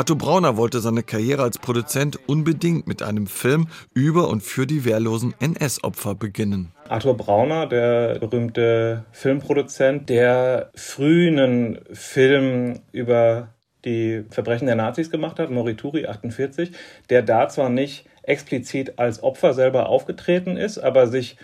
Arthur 0.00 0.16
Brauner 0.16 0.56
wollte 0.56 0.80
seine 0.80 1.02
Karriere 1.02 1.42
als 1.42 1.58
Produzent 1.58 2.18
unbedingt 2.26 2.86
mit 2.86 3.02
einem 3.02 3.26
Film 3.26 3.68
über 3.92 4.30
und 4.30 4.42
für 4.42 4.66
die 4.66 4.86
wehrlosen 4.86 5.34
NS-Opfer 5.40 6.14
beginnen. 6.14 6.72
Arthur 6.88 7.18
Brauner, 7.18 7.66
der 7.66 8.18
berühmte 8.18 9.04
Filmproduzent, 9.12 10.08
der 10.08 10.70
früh 10.74 11.28
einen 11.28 11.80
Film 11.92 12.80
über 12.92 13.48
die 13.84 14.24
Verbrechen 14.30 14.64
der 14.64 14.76
Nazis 14.76 15.10
gemacht 15.10 15.38
hat, 15.38 15.50
Morituri 15.50 16.06
48, 16.06 16.72
der 17.10 17.20
da 17.20 17.50
zwar 17.50 17.68
nicht 17.68 18.06
explizit 18.22 18.98
als 18.98 19.22
Opfer 19.22 19.52
selber 19.52 19.90
aufgetreten 19.90 20.56
ist, 20.56 20.78
aber 20.78 21.08
sich 21.08 21.36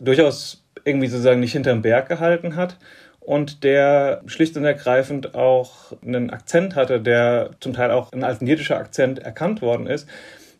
durchaus 0.00 0.64
irgendwie 0.84 1.06
sozusagen 1.06 1.38
nicht 1.38 1.52
hinterm 1.52 1.82
Berg 1.82 2.08
gehalten 2.08 2.56
hat 2.56 2.76
und 3.20 3.64
der 3.64 4.22
schlicht 4.26 4.56
und 4.56 4.64
ergreifend 4.64 5.34
auch 5.34 5.92
einen 6.04 6.30
Akzent 6.30 6.74
hatte, 6.74 7.00
der 7.00 7.50
zum 7.60 7.74
Teil 7.74 7.90
auch 7.90 8.12
als 8.12 8.40
jiddischer 8.40 8.78
Akzent 8.78 9.18
erkannt 9.18 9.62
worden 9.62 9.86
ist, 9.86 10.08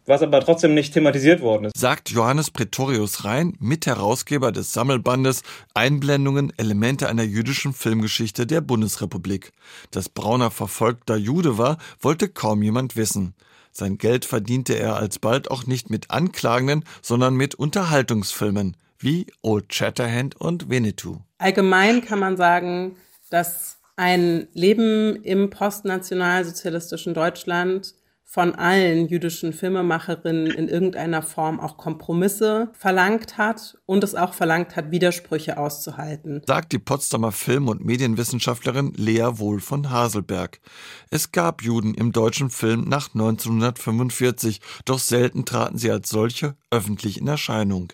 was 0.06 0.22
aber 0.22 0.40
trotzdem 0.40 0.74
nicht 0.74 0.92
thematisiert 0.92 1.40
worden 1.40 1.66
ist. 1.66 1.78
Sagt 1.78 2.10
Johannes 2.10 2.50
Pretorius 2.50 3.24
Rhein, 3.24 3.54
Mitherausgeber 3.60 4.52
des 4.52 4.72
Sammelbandes 4.72 5.42
Einblendungen, 5.74 6.52
Elemente 6.56 7.08
einer 7.08 7.22
jüdischen 7.22 7.72
Filmgeschichte 7.72 8.46
der 8.46 8.60
Bundesrepublik. 8.60 9.52
Dass 9.90 10.08
Brauner 10.08 10.50
verfolgter 10.50 11.16
Jude 11.16 11.58
war, 11.58 11.78
wollte 12.00 12.28
kaum 12.28 12.62
jemand 12.62 12.96
wissen. 12.96 13.34
Sein 13.72 13.98
Geld 13.98 14.24
verdiente 14.24 14.74
er 14.74 14.96
alsbald 14.96 15.50
auch 15.50 15.64
nicht 15.66 15.90
mit 15.90 16.10
Anklagenden, 16.10 16.84
sondern 17.02 17.34
mit 17.34 17.54
Unterhaltungsfilmen 17.54 18.76
wie 19.00 19.26
Old 19.42 19.74
Shatterhand 19.74 20.36
und 20.40 20.68
Winnetou. 20.68 21.18
Allgemein 21.38 22.02
kann 22.02 22.18
man 22.18 22.36
sagen, 22.36 22.96
dass 23.30 23.78
ein 23.96 24.48
Leben 24.52 25.16
im 25.22 25.50
postnationalsozialistischen 25.50 27.14
Deutschland 27.14 27.94
von 28.30 28.54
allen 28.54 29.08
jüdischen 29.08 29.52
Filmemacherinnen 29.52 30.46
in 30.46 30.68
irgendeiner 30.68 31.20
Form 31.20 31.58
auch 31.58 31.76
Kompromisse 31.76 32.70
verlangt 32.78 33.38
hat 33.38 33.76
und 33.86 34.04
es 34.04 34.14
auch 34.14 34.34
verlangt 34.34 34.76
hat, 34.76 34.92
Widersprüche 34.92 35.58
auszuhalten. 35.58 36.40
Sagt 36.46 36.70
die 36.70 36.78
Potsdamer 36.78 37.32
Film- 37.32 37.66
und 37.66 37.84
Medienwissenschaftlerin 37.84 38.92
Lea 38.94 39.26
Wohl 39.32 39.58
von 39.58 39.90
Haselberg. 39.90 40.60
Es 41.10 41.32
gab 41.32 41.60
Juden 41.60 41.92
im 41.92 42.12
deutschen 42.12 42.50
Film 42.50 42.84
nach 42.88 43.08
1945, 43.12 44.60
doch 44.84 45.00
selten 45.00 45.44
traten 45.44 45.76
sie 45.76 45.90
als 45.90 46.08
solche 46.08 46.54
öffentlich 46.70 47.20
in 47.20 47.26
Erscheinung. 47.26 47.92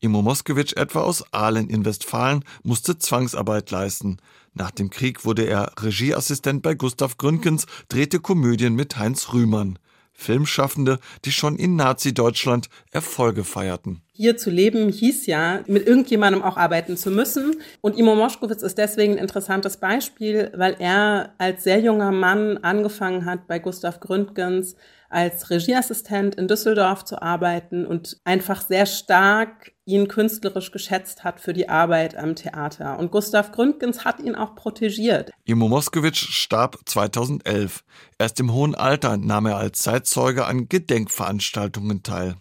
Imo 0.00 0.22
Moskowitsch 0.22 0.76
etwa 0.76 1.02
aus 1.02 1.24
Aalen 1.32 1.68
in 1.68 1.84
Westfalen 1.84 2.44
musste 2.62 2.98
Zwangsarbeit 2.98 3.70
leisten. 3.70 4.18
Nach 4.54 4.70
dem 4.70 4.90
Krieg 4.90 5.24
wurde 5.24 5.44
er 5.44 5.72
Regieassistent 5.80 6.62
bei 6.62 6.74
Gustav 6.74 7.16
Gründgens, 7.16 7.66
drehte 7.88 8.20
Komödien 8.20 8.74
mit 8.74 8.98
Heinz 8.98 9.32
Rühmann. 9.32 9.78
Filmschaffende, 10.12 10.98
die 11.24 11.32
schon 11.32 11.56
in 11.56 11.76
Nazi-Deutschland 11.76 12.68
Erfolge 12.90 13.44
feierten. 13.44 14.02
Hier 14.12 14.36
zu 14.36 14.50
leben 14.50 14.90
hieß 14.90 15.26
ja, 15.26 15.64
mit 15.66 15.86
irgendjemandem 15.86 16.42
auch 16.42 16.56
arbeiten 16.56 16.96
zu 16.96 17.10
müssen. 17.10 17.56
Und 17.80 17.98
Imo 17.98 18.14
Moschkowitz 18.14 18.62
ist 18.62 18.78
deswegen 18.78 19.14
ein 19.14 19.18
interessantes 19.18 19.78
Beispiel, 19.78 20.52
weil 20.54 20.76
er 20.78 21.34
als 21.38 21.64
sehr 21.64 21.80
junger 21.80 22.12
Mann 22.12 22.58
angefangen 22.58 23.24
hat, 23.24 23.46
bei 23.48 23.58
Gustav 23.58 24.00
Gründgens 24.00 24.76
als 25.12 25.50
Regieassistent 25.50 26.34
in 26.36 26.48
Düsseldorf 26.48 27.04
zu 27.04 27.20
arbeiten 27.20 27.86
und 27.86 28.20
einfach 28.24 28.62
sehr 28.62 28.86
stark 28.86 29.72
ihn 29.84 30.08
künstlerisch 30.08 30.70
geschätzt 30.70 31.24
hat 31.24 31.40
für 31.40 31.52
die 31.52 31.68
Arbeit 31.68 32.16
am 32.16 32.36
Theater. 32.36 32.98
Und 32.98 33.10
Gustav 33.10 33.52
Gründgens 33.52 34.04
hat 34.04 34.20
ihn 34.20 34.34
auch 34.34 34.54
protegiert. 34.54 35.30
Imo 35.44 35.68
Moskowitsch 35.68 36.30
starb 36.30 36.78
2011. 36.86 37.84
Erst 38.18 38.40
im 38.40 38.52
hohen 38.52 38.74
Alter 38.74 39.16
nahm 39.16 39.46
er 39.46 39.56
als 39.56 39.80
Zeitzeuge 39.80 40.46
an 40.46 40.68
Gedenkveranstaltungen 40.68 42.02
teil. 42.02 42.36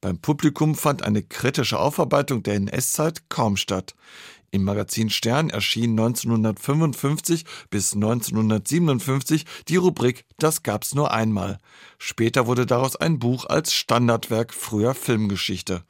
Beim 0.00 0.18
Publikum 0.18 0.74
fand 0.74 1.04
eine 1.04 1.22
kritische 1.22 1.78
Aufarbeitung 1.78 2.42
der 2.42 2.54
NS-Zeit 2.54 3.28
kaum 3.28 3.56
statt. 3.56 3.94
Im 4.54 4.64
Magazin 4.64 5.08
Stern 5.08 5.48
erschien 5.48 5.92
1955 5.92 7.46
bis 7.70 7.94
1957 7.94 9.46
die 9.68 9.76
Rubrik 9.76 10.26
Das 10.36 10.62
gab's 10.62 10.94
nur 10.94 11.10
einmal. 11.10 11.58
Später 11.96 12.46
wurde 12.46 12.66
daraus 12.66 12.94
ein 12.94 13.18
Buch 13.18 13.46
als 13.46 13.72
Standardwerk 13.72 14.52
früher 14.52 14.94
Filmgeschichte. 14.94 15.84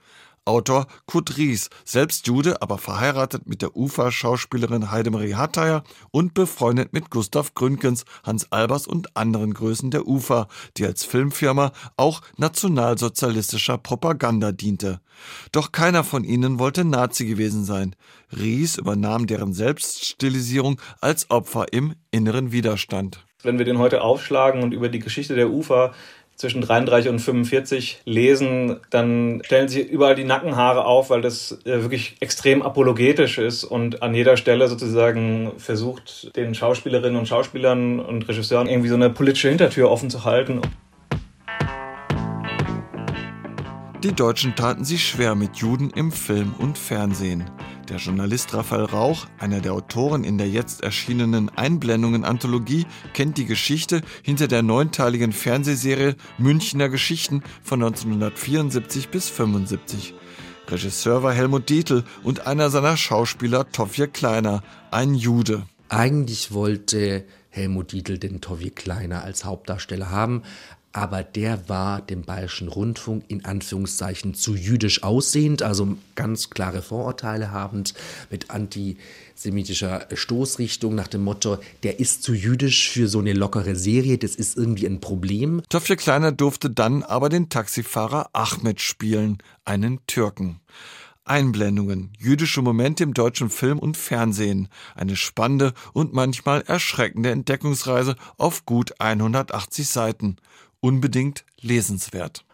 Autor 0.44 0.86
Kurt 1.06 1.36
Ries, 1.38 1.70
selbst 1.84 2.26
Jude, 2.26 2.60
aber 2.62 2.76
verheiratet 2.76 3.46
mit 3.46 3.62
der 3.62 3.76
Ufa-Schauspielerin 3.76 4.90
Heidemarie 4.90 5.36
Hatteier 5.36 5.84
und 6.10 6.34
befreundet 6.34 6.92
mit 6.92 7.10
Gustav 7.10 7.54
Gründgens, 7.54 8.04
Hans 8.24 8.50
Albers 8.50 8.88
und 8.88 9.16
anderen 9.16 9.54
Größen 9.54 9.92
der 9.92 10.08
Ufa, 10.08 10.48
die 10.76 10.84
als 10.84 11.04
Filmfirma 11.04 11.70
auch 11.96 12.22
nationalsozialistischer 12.38 13.78
Propaganda 13.78 14.50
diente. 14.50 15.00
Doch 15.52 15.70
keiner 15.70 16.02
von 16.02 16.24
ihnen 16.24 16.58
wollte 16.58 16.84
Nazi 16.84 17.26
gewesen 17.26 17.64
sein. 17.64 17.94
Ries 18.36 18.78
übernahm 18.78 19.28
deren 19.28 19.52
Selbststilisierung 19.52 20.80
als 21.00 21.30
Opfer 21.30 21.72
im 21.72 21.94
inneren 22.10 22.50
Widerstand. 22.50 23.24
Wenn 23.44 23.58
wir 23.58 23.64
den 23.64 23.78
heute 23.78 24.02
aufschlagen 24.02 24.62
und 24.62 24.72
über 24.72 24.88
die 24.88 25.00
Geschichte 25.00 25.34
der 25.34 25.50
Ufa 25.50 25.92
zwischen 26.42 26.60
33 26.60 27.08
und 27.08 27.20
45 27.20 28.02
lesen, 28.04 28.80
dann 28.90 29.42
stellen 29.44 29.68
sich 29.68 29.88
überall 29.88 30.16
die 30.16 30.24
Nackenhaare 30.24 30.84
auf, 30.84 31.08
weil 31.08 31.20
das 31.22 31.58
äh, 31.64 31.82
wirklich 31.82 32.16
extrem 32.18 32.62
apologetisch 32.62 33.38
ist 33.38 33.62
und 33.62 34.02
an 34.02 34.12
jeder 34.12 34.36
Stelle 34.36 34.66
sozusagen 34.66 35.52
versucht, 35.58 36.36
den 36.36 36.56
Schauspielerinnen 36.56 37.16
und 37.16 37.28
Schauspielern 37.28 38.00
und 38.00 38.28
Regisseuren 38.28 38.68
irgendwie 38.68 38.88
so 38.88 38.96
eine 38.96 39.08
politische 39.08 39.50
Hintertür 39.50 39.88
offen 39.88 40.10
zu 40.10 40.24
halten. 40.24 40.60
Die 44.02 44.12
Deutschen 44.12 44.56
taten 44.56 44.84
sich 44.84 45.06
schwer 45.06 45.36
mit 45.36 45.58
Juden 45.58 45.90
im 45.90 46.10
Film 46.10 46.54
und 46.58 46.76
Fernsehen. 46.76 47.48
Der 47.88 47.98
Journalist 47.98 48.52
Raphael 48.52 48.86
Rauch, 48.86 49.26
einer 49.38 49.60
der 49.60 49.74
Autoren 49.74 50.24
in 50.24 50.38
der 50.38 50.48
jetzt 50.48 50.82
erschienenen 50.82 51.50
Einblendungen-Anthologie, 51.50 52.84
kennt 53.14 53.38
die 53.38 53.44
Geschichte 53.44 54.02
hinter 54.24 54.48
der 54.48 54.64
neunteiligen 54.64 55.30
Fernsehserie 55.30 56.16
Münchner 56.36 56.88
Geschichten 56.88 57.44
von 57.62 57.80
1974 57.80 59.08
bis 59.08 59.28
75. 59.28 60.14
Regisseur 60.66 61.22
war 61.22 61.32
Helmut 61.32 61.68
Dietl 61.68 62.02
und 62.24 62.44
einer 62.44 62.70
seiner 62.70 62.96
Schauspieler 62.96 63.70
Tovje 63.70 64.08
Kleiner, 64.08 64.64
ein 64.90 65.14
Jude. 65.14 65.62
Eigentlich 65.88 66.52
wollte 66.52 67.24
Helmut 67.50 67.92
Dietl 67.92 68.18
den 68.18 68.40
Tovje 68.40 68.70
Kleiner 68.70 69.22
als 69.22 69.44
Hauptdarsteller 69.44 70.10
haben, 70.10 70.42
aber 70.92 71.22
der 71.22 71.68
war 71.68 72.00
dem 72.00 72.22
Bayerischen 72.22 72.68
Rundfunk 72.68 73.24
in 73.28 73.44
Anführungszeichen 73.44 74.34
zu 74.34 74.54
jüdisch 74.54 75.02
aussehend, 75.02 75.62
also 75.62 75.96
ganz 76.14 76.50
klare 76.50 76.82
Vorurteile 76.82 77.50
habend, 77.50 77.94
mit 78.30 78.50
antisemitischer 78.50 80.06
Stoßrichtung 80.12 80.94
nach 80.94 81.08
dem 81.08 81.24
Motto, 81.24 81.58
der 81.82 81.98
ist 81.98 82.22
zu 82.22 82.34
jüdisch 82.34 82.90
für 82.90 83.08
so 83.08 83.20
eine 83.20 83.32
lockere 83.32 83.74
Serie, 83.74 84.18
das 84.18 84.34
ist 84.34 84.56
irgendwie 84.56 84.86
ein 84.86 85.00
Problem. 85.00 85.62
Töffel 85.68 85.96
Kleiner 85.96 86.32
durfte 86.32 86.70
dann 86.70 87.02
aber 87.02 87.28
den 87.28 87.48
Taxifahrer 87.48 88.30
Ahmed 88.32 88.80
spielen, 88.80 89.38
einen 89.64 90.00
Türken. 90.06 90.60
Einblendungen, 91.24 92.12
jüdische 92.18 92.62
Momente 92.62 93.04
im 93.04 93.14
deutschen 93.14 93.48
Film 93.48 93.78
und 93.78 93.96
Fernsehen, 93.96 94.68
eine 94.96 95.14
spannende 95.14 95.72
und 95.92 96.12
manchmal 96.12 96.62
erschreckende 96.62 97.30
Entdeckungsreise 97.30 98.16
auf 98.38 98.66
gut 98.66 99.00
180 99.00 99.88
Seiten 99.88 100.36
unbedingt 100.82 101.46
lesenswert. 101.60 102.44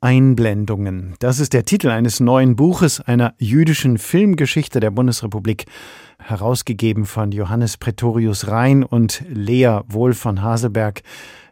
Einblendungen. 0.00 1.14
Das 1.18 1.40
ist 1.40 1.54
der 1.54 1.64
Titel 1.64 1.88
eines 1.88 2.20
neuen 2.20 2.56
Buches 2.56 3.00
einer 3.00 3.34
jüdischen 3.38 3.98
Filmgeschichte 3.98 4.78
der 4.78 4.90
Bundesrepublik, 4.90 5.64
herausgegeben 6.18 7.06
von 7.06 7.32
Johannes 7.32 7.76
Pretorius 7.76 8.48
Rhein 8.48 8.84
und 8.84 9.24
Lea 9.28 9.80
Wohl 9.88 10.12
von 10.12 10.42
Haselberg, 10.42 11.02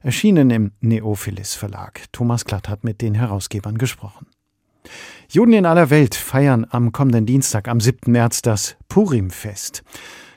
erschienen 0.02 0.50
im 0.50 0.72
Neophilis 0.80 1.54
Verlag. 1.54 2.04
Thomas 2.12 2.44
Klatt 2.44 2.68
hat 2.68 2.84
mit 2.84 3.00
den 3.00 3.14
Herausgebern 3.14 3.78
gesprochen. 3.78 4.26
Juden 5.28 5.54
in 5.54 5.66
aller 5.66 5.88
Welt 5.88 6.14
feiern 6.14 6.66
am 6.68 6.92
kommenden 6.92 7.24
Dienstag, 7.24 7.68
am 7.68 7.80
7. 7.80 8.12
März, 8.12 8.42
das 8.42 8.76
Purimfest. 8.88 9.82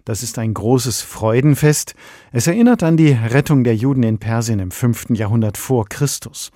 Das 0.06 0.22
ist 0.22 0.38
ein 0.38 0.54
großes 0.54 1.02
Freudenfest. 1.02 1.96
Es 2.32 2.46
erinnert 2.46 2.84
an 2.84 2.96
die 2.96 3.14
Rettung 3.14 3.64
der 3.64 3.76
Juden 3.76 4.04
in 4.04 4.20
Persien 4.20 4.60
im 4.60 4.70
5. 4.70 5.08
Jahrhundert 5.10 5.58
vor 5.58 5.90
Christus. 5.90 6.52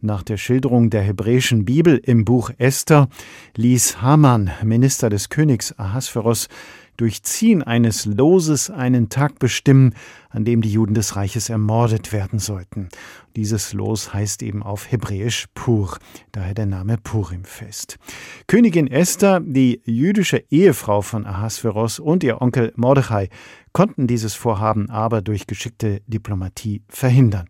Nach 0.00 0.22
der 0.22 0.36
Schilderung 0.36 0.88
der 0.88 1.02
hebräischen 1.02 1.64
Bibel 1.64 1.96
im 1.96 2.24
Buch 2.24 2.52
Esther 2.58 3.08
ließ 3.56 4.00
Haman, 4.02 4.52
Minister 4.62 5.10
des 5.10 5.30
Königs 5.30 5.76
Ahasveros, 5.76 6.48
durch 6.96 7.22
Ziehen 7.22 7.62
eines 7.62 8.04
Loses 8.04 8.70
einen 8.70 9.08
Tag 9.08 9.38
bestimmen, 9.38 9.94
an 10.30 10.44
dem 10.44 10.62
die 10.62 10.72
Juden 10.72 10.94
des 10.94 11.16
Reiches 11.16 11.48
ermordet 11.48 12.12
werden 12.12 12.38
sollten. 12.38 12.88
Dieses 13.36 13.72
Los 13.72 14.12
heißt 14.12 14.42
eben 14.42 14.62
auf 14.62 14.90
Hebräisch 14.90 15.46
Pur, 15.54 15.98
daher 16.32 16.54
der 16.54 16.66
Name 16.66 16.98
Purimfest. 16.98 17.98
Königin 18.46 18.86
Esther, 18.86 19.40
die 19.40 19.80
jüdische 19.84 20.44
Ehefrau 20.50 21.02
von 21.02 21.26
Ahasveros 21.26 21.98
und 21.98 22.22
ihr 22.24 22.40
Onkel 22.40 22.72
Mordechai 22.76 23.28
konnten 23.72 24.06
dieses 24.06 24.34
Vorhaben 24.34 24.90
aber 24.90 25.22
durch 25.22 25.46
geschickte 25.46 26.02
Diplomatie 26.06 26.82
verhindern. 26.88 27.48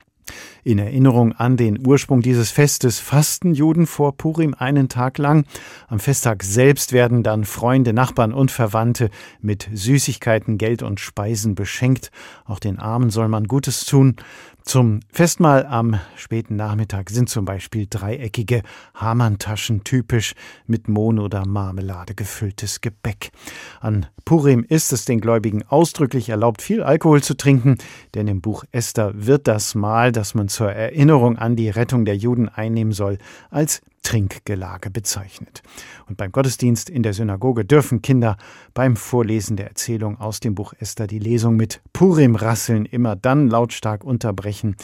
In 0.64 0.78
Erinnerung 0.78 1.32
an 1.32 1.56
den 1.56 1.84
Ursprung 1.84 2.22
dieses 2.22 2.50
Festes 2.52 3.00
fasten 3.00 3.52
Juden 3.52 3.86
vor 3.86 4.16
Purim 4.16 4.54
einen 4.56 4.88
Tag 4.88 5.18
lang. 5.18 5.44
Am 5.88 5.98
Festtag 5.98 6.44
selbst 6.44 6.92
werden 6.92 7.24
dann 7.24 7.44
Freunde, 7.44 7.92
Nachbarn 7.92 8.32
und 8.32 8.50
Verwandte 8.52 9.10
mit 9.40 9.68
Süßigkeiten, 9.72 10.58
Geld 10.58 10.82
und 10.82 11.00
Speisen 11.00 11.56
beschenkt. 11.56 12.12
Auch 12.44 12.60
den 12.60 12.78
Armen 12.78 13.10
soll 13.10 13.26
man 13.26 13.48
Gutes 13.48 13.84
tun. 13.84 14.16
Zum 14.64 15.00
Festmahl 15.10 15.66
am 15.66 15.98
späten 16.16 16.54
Nachmittag 16.56 17.10
sind 17.10 17.28
zum 17.28 17.44
Beispiel 17.44 17.86
dreieckige 17.90 18.62
Hamantaschen 18.94 19.82
typisch 19.82 20.34
mit 20.66 20.88
Mohn 20.88 21.18
oder 21.18 21.44
Marmelade 21.44 22.14
gefülltes 22.14 22.80
Gebäck. 22.80 23.32
An 23.80 24.06
Purim 24.24 24.64
ist 24.66 24.92
es 24.92 25.04
den 25.04 25.20
Gläubigen 25.20 25.64
ausdrücklich 25.64 26.28
erlaubt, 26.28 26.62
viel 26.62 26.82
Alkohol 26.82 27.22
zu 27.22 27.36
trinken, 27.36 27.76
denn 28.14 28.28
im 28.28 28.40
Buch 28.40 28.64
Esther 28.70 29.12
wird 29.14 29.48
das 29.48 29.74
Mahl, 29.74 30.12
das 30.12 30.34
man 30.34 30.48
zur 30.48 30.72
Erinnerung 30.72 31.36
an 31.38 31.56
die 31.56 31.68
Rettung 31.68 32.04
der 32.04 32.16
Juden 32.16 32.48
einnehmen 32.48 32.92
soll, 32.92 33.18
als 33.50 33.82
Trinkgelage 34.02 34.90
bezeichnet. 34.90 35.62
Und 36.08 36.16
beim 36.16 36.32
Gottesdienst 36.32 36.90
in 36.90 37.02
der 37.02 37.12
Synagoge 37.12 37.64
dürfen 37.64 38.02
Kinder 38.02 38.36
beim 38.74 38.96
Vorlesen 38.96 39.56
der 39.56 39.68
Erzählung 39.68 40.18
aus 40.18 40.40
dem 40.40 40.54
Buch 40.54 40.74
Esther 40.78 41.06
die 41.06 41.18
Lesung 41.18 41.56
mit 41.56 41.80
Purim-Rasseln 41.92 42.84
immer 42.86 43.16
dann 43.16 43.48
lautstark 43.48 44.04
unterbrechen, 44.04 44.76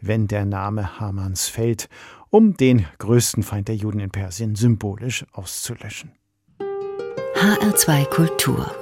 wenn 0.00 0.26
der 0.28 0.44
Name 0.44 1.00
Hamans 1.00 1.48
fällt, 1.48 1.88
um 2.30 2.56
den 2.56 2.86
größten 2.98 3.42
Feind 3.42 3.68
der 3.68 3.76
Juden 3.76 4.00
in 4.00 4.10
Persien 4.10 4.54
symbolisch 4.56 5.24
auszulöschen. 5.32 6.12
HR2 7.36 8.04
Kultur. 8.06 8.74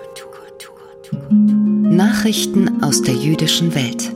Nachrichten 1.92 2.82
aus 2.82 3.02
der 3.02 3.14
jüdischen 3.14 3.75
Welt. 3.75 4.12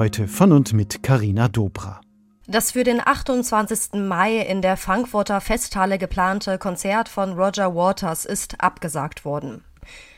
Heute 0.00 0.28
von 0.28 0.52
und 0.52 0.72
mit 0.72 1.02
Karina 1.02 1.48
Dobra. 1.48 2.00
Das 2.46 2.72
für 2.72 2.84
den 2.84 3.06
28. 3.06 4.00
Mai 4.00 4.38
in 4.38 4.62
der 4.62 4.78
Frankfurter 4.78 5.42
Festhalle 5.42 5.98
geplante 5.98 6.56
Konzert 6.56 7.10
von 7.10 7.34
Roger 7.34 7.74
Waters 7.74 8.24
ist 8.24 8.62
abgesagt 8.62 9.26
worden. 9.26 9.62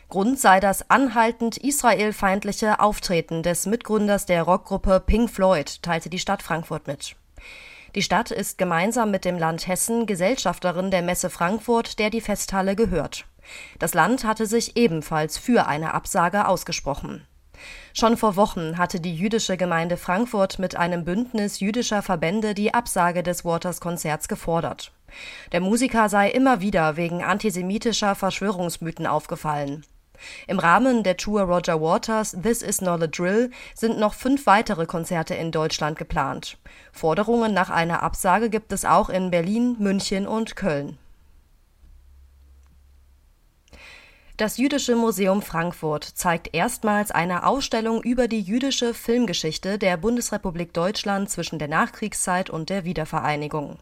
Grund 0.08 0.38
sei 0.38 0.60
das 0.60 0.88
anhaltend 0.88 1.56
israelfeindliche 1.56 2.78
Auftreten 2.78 3.42
des 3.42 3.66
Mitgründers 3.66 4.24
der 4.24 4.44
Rockgruppe 4.44 5.02
Pink 5.04 5.28
Floyd, 5.28 5.82
teilte 5.82 6.08
die 6.08 6.20
Stadt 6.20 6.44
Frankfurt 6.44 6.86
mit. 6.86 7.16
Die 7.96 8.02
Stadt 8.02 8.30
ist 8.30 8.58
gemeinsam 8.58 9.10
mit 9.10 9.24
dem 9.24 9.36
Land 9.36 9.66
Hessen 9.66 10.06
Gesellschafterin 10.06 10.92
der 10.92 11.02
Messe 11.02 11.28
Frankfurt, 11.28 11.98
der 11.98 12.10
die 12.10 12.20
Festhalle 12.20 12.76
gehört. 12.76 13.24
Das 13.80 13.94
Land 13.94 14.22
hatte 14.22 14.46
sich 14.46 14.76
ebenfalls 14.76 15.38
für 15.38 15.66
eine 15.66 15.92
Absage 15.92 16.46
ausgesprochen. 16.46 17.26
Schon 17.94 18.16
vor 18.16 18.36
Wochen 18.36 18.78
hatte 18.78 19.00
die 19.00 19.14
jüdische 19.14 19.56
Gemeinde 19.56 19.96
Frankfurt 19.96 20.58
mit 20.58 20.76
einem 20.76 21.04
Bündnis 21.04 21.60
jüdischer 21.60 22.02
Verbände 22.02 22.54
die 22.54 22.74
Absage 22.74 23.22
des 23.22 23.44
Waters-Konzerts 23.44 24.28
gefordert. 24.28 24.92
Der 25.52 25.60
Musiker 25.60 26.08
sei 26.08 26.30
immer 26.30 26.60
wieder 26.60 26.96
wegen 26.96 27.22
antisemitischer 27.22 28.14
Verschwörungsmythen 28.14 29.06
aufgefallen. 29.06 29.84
Im 30.46 30.58
Rahmen 30.58 31.02
der 31.02 31.16
Tour 31.16 31.42
Roger 31.42 31.80
Waters 31.80 32.36
This 32.40 32.62
Is 32.62 32.80
Not 32.80 33.02
a 33.02 33.06
Drill 33.06 33.50
sind 33.74 33.98
noch 33.98 34.14
fünf 34.14 34.46
weitere 34.46 34.86
Konzerte 34.86 35.34
in 35.34 35.50
Deutschland 35.50 35.98
geplant. 35.98 36.58
Forderungen 36.92 37.52
nach 37.52 37.70
einer 37.70 38.02
Absage 38.02 38.50
gibt 38.50 38.72
es 38.72 38.84
auch 38.84 39.08
in 39.08 39.30
Berlin, 39.30 39.76
München 39.78 40.26
und 40.26 40.56
Köln. 40.56 40.98
Das 44.42 44.56
Jüdische 44.56 44.96
Museum 44.96 45.40
Frankfurt 45.40 46.02
zeigt 46.02 46.52
erstmals 46.52 47.12
eine 47.12 47.46
Ausstellung 47.46 48.02
über 48.02 48.26
die 48.26 48.40
jüdische 48.40 48.92
Filmgeschichte 48.92 49.78
der 49.78 49.96
Bundesrepublik 49.96 50.74
Deutschland 50.74 51.30
zwischen 51.30 51.60
der 51.60 51.68
Nachkriegszeit 51.68 52.50
und 52.50 52.68
der 52.68 52.84
Wiedervereinigung. 52.84 53.78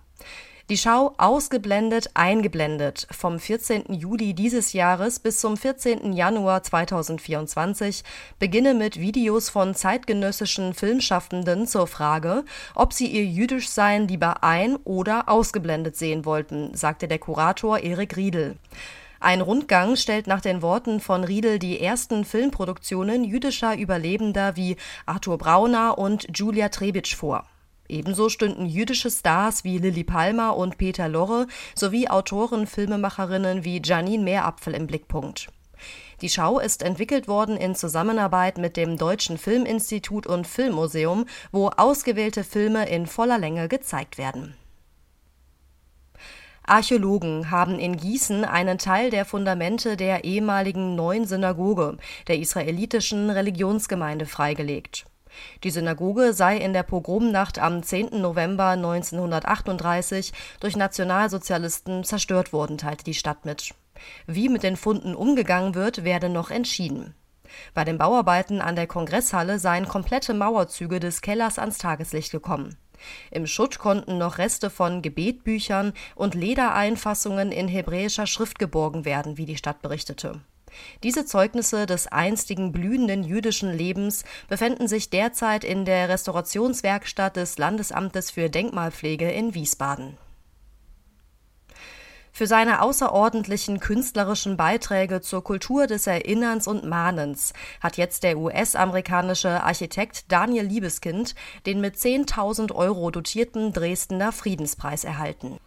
Die 0.69 0.77
Schau 0.77 1.15
Ausgeblendet, 1.17 2.11
eingeblendet 2.13 3.07
vom 3.11 3.39
14. 3.39 3.85
Juli 3.95 4.35
dieses 4.35 4.75
Jahres 4.75 5.19
bis 5.19 5.39
zum 5.39 5.57
14. 5.57 6.13
Januar 6.13 6.63
2024 6.63 8.05
beginne 8.39 8.75
mit 8.75 9.01
Videos 9.01 9.49
von 9.49 9.75
zeitgenössischen 9.75 10.75
Filmschaffenden 10.75 11.67
zur 11.69 11.87
Frage, 11.87 12.45
ob 12.75 12.93
sie 12.93 13.07
ihr 13.07 13.25
Jüdischsein 13.25 14.09
lieber 14.09 14.45
ein- 14.45 14.77
oder 14.85 15.31
ausgeblendet 15.31 15.97
sehen 15.97 16.27
wollten, 16.27 16.75
sagte 16.75 17.09
der 17.09 17.19
Kurator 17.19 17.79
Erik 17.79 18.19
Riedel. 18.19 18.59
Ein 19.23 19.43
Rundgang 19.43 19.97
stellt 19.97 20.27
nach 20.27 20.41
den 20.41 20.63
Worten 20.63 20.99
von 20.99 21.25
Riedel 21.25 21.59
die 21.59 21.79
ersten 21.79 22.25
Filmproduktionen 22.25 23.23
jüdischer 23.23 23.77
Überlebender 23.77 24.57
wie 24.57 24.77
Arthur 25.05 25.37
Brauner 25.37 25.99
und 25.99 26.27
Julia 26.35 26.71
Trebitsch 26.71 27.15
vor. 27.15 27.45
Ebenso 27.87 28.31
stünden 28.31 28.65
jüdische 28.65 29.11
Stars 29.11 29.63
wie 29.63 29.77
Lilly 29.77 30.05
Palmer 30.05 30.57
und 30.57 30.79
Peter 30.79 31.07
Lorre 31.07 31.49
sowie 31.75 32.09
Autoren, 32.09 32.67
Filmemacherinnen 32.67 33.63
wie 33.63 33.83
Janine 33.85 34.25
Meerapfel 34.25 34.73
im 34.73 34.87
Blickpunkt. 34.87 35.49
Die 36.23 36.31
Schau 36.31 36.59
ist 36.59 36.83
entwickelt 36.83 37.29
worden 37.29 37.59
in 37.59 37.75
Zusammenarbeit 37.75 38.57
mit 38.57 38.79
dem 38.79 38.97
Deutschen 38.97 39.37
Filminstitut 39.37 40.27
und 40.27 40.47
Filmmuseum, 40.47 41.27
wo 41.53 41.69
ausgewählte 41.69 42.43
Filme 42.43 42.89
in 42.89 43.07
voller 43.07 43.39
Länge 43.39 43.69
gezeigt 43.69 44.17
werden. 44.17 44.55
Archäologen 46.65 47.51
haben 47.51 47.79
in 47.79 47.97
Gießen 47.97 48.45
einen 48.45 48.79
Teil 48.79 49.11
der 49.11 49.25
Fundamente 49.25 49.97
der 49.97 50.25
ehemaligen 50.25 50.95
Neuen 50.95 51.27
Synagoge, 51.27 51.97
der 52.29 52.39
israelitischen 52.39 53.31
Religionsgemeinde, 53.31 54.27
freigelegt. 54.27 55.07
Die 55.65 55.71
Synagoge 55.71 56.33
sei 56.33 56.57
in 56.57 56.73
der 56.73 56.83
Pogromnacht 56.83 57.59
am 57.59 57.83
10. 57.83 58.21
November 58.21 58.71
1938 58.71 60.33
durch 60.61 60.77
Nationalsozialisten 60.77 62.05
zerstört 62.05 62.53
worden, 62.53 62.79
teilte 62.79 63.05
die 63.05 63.15
Stadt 63.15 63.45
mit. 63.45 63.75
Wie 64.27 64.49
mit 64.49 64.63
den 64.63 64.77
Funden 64.77 65.15
umgegangen 65.15 65.75
wird, 65.75 66.05
werde 66.05 66.29
noch 66.29 66.51
entschieden. 66.51 67.15
Bei 67.75 67.85
den 67.85 67.99
Bauarbeiten 67.99 68.61
an 68.61 68.77
der 68.77 68.87
Kongresshalle 68.87 69.59
seien 69.59 69.89
komplette 69.89 70.35
Mauerzüge 70.35 71.01
des 71.01 71.21
Kellers 71.21 71.59
ans 71.59 71.79
Tageslicht 71.79 72.31
gekommen. 72.31 72.77
Im 73.31 73.47
Schutt 73.47 73.79
konnten 73.79 74.19
noch 74.19 74.39
Reste 74.39 74.71
von 74.71 75.03
Gebetbüchern 75.03 75.93
und 76.15 76.35
Ledereinfassungen 76.35 77.53
in 77.53 77.69
hebräischer 77.69 78.27
Schrift 78.27 78.59
geborgen 78.59 79.05
werden, 79.05 79.37
wie 79.37 79.47
die 79.47 79.57
Stadt 79.57 79.83
berichtete. 79.83 80.41
Diese 81.03 81.25
Zeugnisse 81.25 81.87
des 81.87 82.07
einstigen 82.07 82.73
blühenden 82.73 83.25
jüdischen 83.25 83.73
Lebens 83.73 84.25
befänden 84.49 84.89
sich 84.89 85.11
derzeit 85.11 85.65
in 85.65 85.85
der 85.85 86.09
Restaurationswerkstatt 86.09 87.37
des 87.37 87.59
Landesamtes 87.59 88.31
für 88.31 88.49
Denkmalpflege 88.49 89.31
in 89.31 89.55
Wiesbaden 89.55 90.17
für 92.33 92.47
seine 92.47 92.83
außerordentlichen 92.83 93.81
künstlerischen 93.81 94.57
Beiträge 94.57 95.21
zur 95.21 95.45
Kultur 95.45 95.87
des 95.87 96.07
Erinnerns 96.07 96.67
und 96.67 96.85
Mahnens 96.85 97.53
hat 97.81 97.97
jetzt 97.97 98.23
der 98.23 98.39
US-amerikanische 98.39 99.63
Architekt 99.63 100.31
Daniel 100.33 100.67
Liebeskind 100.67 101.35
den 101.67 101.81
mit 101.81 101.97
10.000 101.97 102.75
Euro 102.75 103.11
dotierten 103.11 103.73
Dresdner 103.73 104.33
Friedenspreis 104.33 105.05
erhalten. 105.05 105.59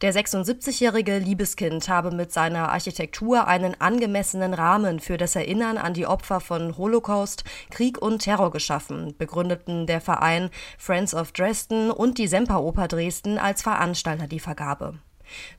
Der 0.00 0.14
76-jährige 0.14 1.18
Liebeskind 1.18 1.88
habe 1.88 2.12
mit 2.12 2.32
seiner 2.32 2.70
Architektur 2.70 3.48
einen 3.48 3.80
angemessenen 3.80 4.54
Rahmen 4.54 5.00
für 5.00 5.16
das 5.16 5.34
Erinnern 5.34 5.76
an 5.76 5.92
die 5.92 6.06
Opfer 6.06 6.38
von 6.38 6.78
Holocaust, 6.78 7.42
Krieg 7.70 8.00
und 8.00 8.20
Terror 8.20 8.52
geschaffen, 8.52 9.16
begründeten 9.18 9.88
der 9.88 10.00
Verein 10.00 10.50
Friends 10.78 11.14
of 11.14 11.32
Dresden 11.32 11.90
und 11.90 12.18
die 12.18 12.28
Semperoper 12.28 12.86
Dresden 12.86 13.38
als 13.38 13.62
Veranstalter 13.62 14.28
die 14.28 14.38
Vergabe. 14.38 14.94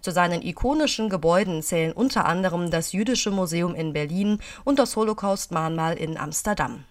Zu 0.01 0.11
seinen 0.11 0.41
ikonischen 0.41 1.09
Gebäuden 1.09 1.61
zählen 1.61 1.91
unter 1.91 2.25
anderem 2.25 2.71
das 2.71 2.91
Jüdische 2.91 3.31
Museum 3.31 3.75
in 3.75 3.93
Berlin 3.93 4.39
und 4.63 4.79
das 4.79 4.95
Holocaust-Mahnmal 4.95 5.97
in 5.97 6.17
Amsterdam. 6.17 6.85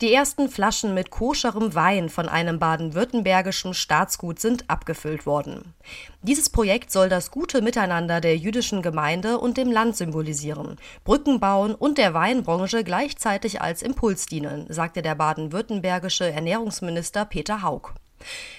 Die 0.00 0.14
ersten 0.14 0.48
Flaschen 0.48 0.94
mit 0.94 1.10
koscherem 1.10 1.74
Wein 1.74 2.08
von 2.08 2.28
einem 2.28 2.60
baden-württembergischen 2.60 3.74
Staatsgut 3.74 4.38
sind 4.38 4.70
abgefüllt 4.70 5.26
worden. 5.26 5.74
Dieses 6.22 6.50
Projekt 6.50 6.92
soll 6.92 7.08
das 7.08 7.32
gute 7.32 7.62
Miteinander 7.62 8.20
der 8.20 8.36
jüdischen 8.36 8.80
Gemeinde 8.80 9.38
und 9.38 9.56
dem 9.56 9.72
Land 9.72 9.96
symbolisieren, 9.96 10.76
Brücken 11.02 11.40
bauen 11.40 11.74
und 11.74 11.98
der 11.98 12.14
Weinbranche 12.14 12.84
gleichzeitig 12.84 13.60
als 13.60 13.82
Impuls 13.82 14.26
dienen, 14.26 14.66
sagte 14.68 15.02
der 15.02 15.16
baden-württembergische 15.16 16.30
Ernährungsminister 16.30 17.24
Peter 17.24 17.62
Haug. 17.62 17.94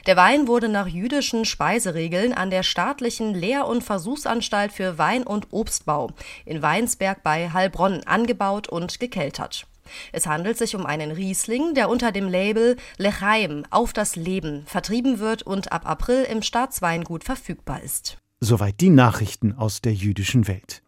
Der 0.05 0.15
Wein 0.15 0.47
wurde 0.47 0.69
nach 0.69 0.87
jüdischen 0.87 1.45
Speiseregeln 1.45 2.33
an 2.33 2.49
der 2.49 2.63
staatlichen 2.63 3.33
Lehr- 3.33 3.67
und 3.67 3.83
Versuchsanstalt 3.83 4.71
für 4.71 4.97
Wein- 4.97 5.27
und 5.27 5.47
Obstbau 5.51 6.11
in 6.45 6.61
Weinsberg 6.61 7.23
bei 7.23 7.51
Heilbronn 7.51 8.01
angebaut 8.05 8.67
und 8.69 8.99
gekeltert. 8.99 9.65
Es 10.11 10.27
handelt 10.27 10.57
sich 10.57 10.75
um 10.75 10.85
einen 10.85 11.11
Riesling, 11.11 11.73
der 11.73 11.89
unter 11.89 12.11
dem 12.11 12.27
Label 12.27 12.77
Lechaim 12.97 13.65
auf 13.71 13.93
das 13.93 14.15
Leben 14.15 14.63
vertrieben 14.65 15.19
wird 15.19 15.43
und 15.43 15.71
ab 15.71 15.89
April 15.89 16.23
im 16.23 16.41
Staatsweingut 16.41 17.23
verfügbar 17.23 17.81
ist. 17.81 18.17
Soweit 18.39 18.79
die 18.79 18.89
Nachrichten 18.89 19.53
aus 19.53 19.81
der 19.81 19.93
jüdischen 19.93 20.47
Welt. 20.47 20.81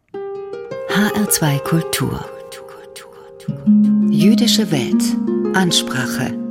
HR2 0.88 1.58
Kultur. 1.60 2.24
Jüdische 4.10 4.70
Welt. 4.70 5.02
Ansprache. 5.54 6.41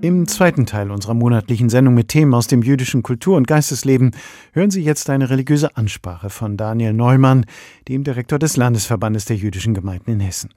Im 0.00 0.28
zweiten 0.28 0.64
Teil 0.64 0.92
unserer 0.92 1.14
monatlichen 1.14 1.68
Sendung 1.68 1.94
mit 1.94 2.06
Themen 2.06 2.32
aus 2.32 2.46
dem 2.46 2.62
jüdischen 2.62 3.02
Kultur- 3.02 3.36
und 3.36 3.48
Geistesleben 3.48 4.12
hören 4.52 4.70
Sie 4.70 4.82
jetzt 4.82 5.10
eine 5.10 5.28
religiöse 5.28 5.76
Ansprache 5.76 6.30
von 6.30 6.56
Daniel 6.56 6.92
Neumann, 6.92 7.46
dem 7.88 8.04
Direktor 8.04 8.38
des 8.38 8.56
Landesverbandes 8.56 9.24
der 9.24 9.36
jüdischen 9.36 9.74
Gemeinden 9.74 10.12
in 10.12 10.20
Hessen. 10.20 10.50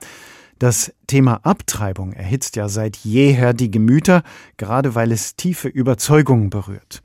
Das 0.59 0.93
Thema 1.07 1.39
Abtreibung 1.41 2.13
erhitzt 2.13 2.55
ja 2.55 2.69
seit 2.69 2.97
jeher 2.97 3.53
die 3.53 3.71
Gemüter, 3.71 4.21
gerade 4.57 4.93
weil 4.93 5.11
es 5.11 5.35
tiefe 5.35 5.69
Überzeugungen 5.69 6.51
berührt. 6.51 7.01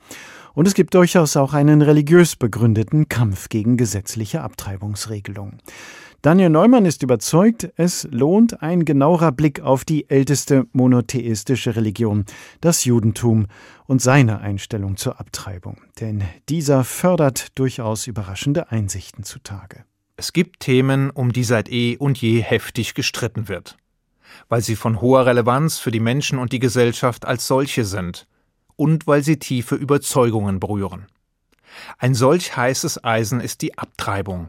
Und 0.53 0.69
es 0.69 0.75
gibt 0.75 0.93
durchaus 0.93 1.39
auch 1.39 1.55
einen 1.55 1.81
religiös 1.81 2.37
begründeten 2.37 3.09
Kampf 3.09 3.49
gegen 3.49 3.79
gesetzliche 3.79 4.43
Abtreibungsregelungen. 4.43 5.59
Daniel 6.27 6.51
Neumann 6.51 6.87
ist 6.87 7.05
überzeugt, 7.05 7.71
es 7.77 8.03
lohnt 8.11 8.61
ein 8.61 8.85
genauerer 8.85 9.31
Blick 9.31 9.61
auf 9.61 9.85
die 9.85 10.11
älteste 10.11 10.67
monotheistische 10.73 11.77
Religion, 11.77 12.25
das 12.61 12.85
Judentum, 12.85 13.47
und 13.87 14.03
seine 14.03 14.41
Einstellung 14.41 14.97
zur 14.97 15.21
Abtreibung. 15.21 15.81
Denn 16.01 16.25
dieser 16.49 16.83
fördert 16.83 17.57
durchaus 17.57 18.09
überraschende 18.09 18.73
Einsichten 18.73 19.23
zutage. 19.23 19.85
Es 20.17 20.33
gibt 20.33 20.59
Themen, 20.59 21.11
um 21.11 21.33
die 21.33 21.45
seit 21.45 21.71
eh 21.71 21.97
und 21.97 22.21
je 22.21 22.41
heftig 22.41 22.95
gestritten 22.95 23.47
wird, 23.47 23.77
weil 24.49 24.63
sie 24.63 24.75
von 24.75 25.01
hoher 25.01 25.27
Relevanz 25.27 25.79
für 25.79 25.93
die 25.93 26.01
Menschen 26.01 26.41
und 26.41 26.51
die 26.51 26.59
Gesellschaft 26.59 27.25
als 27.25 27.47
solche 27.47 27.85
sind 27.85 28.27
und 28.75 29.07
weil 29.07 29.23
sie 29.23 29.39
tiefe 29.39 29.77
Überzeugungen 29.77 30.59
berühren. 30.59 31.07
Ein 31.99 32.15
solch 32.15 32.57
heißes 32.57 33.05
Eisen 33.05 33.39
ist 33.39 33.63
die 33.63 33.79
Abtreibung, 33.79 34.49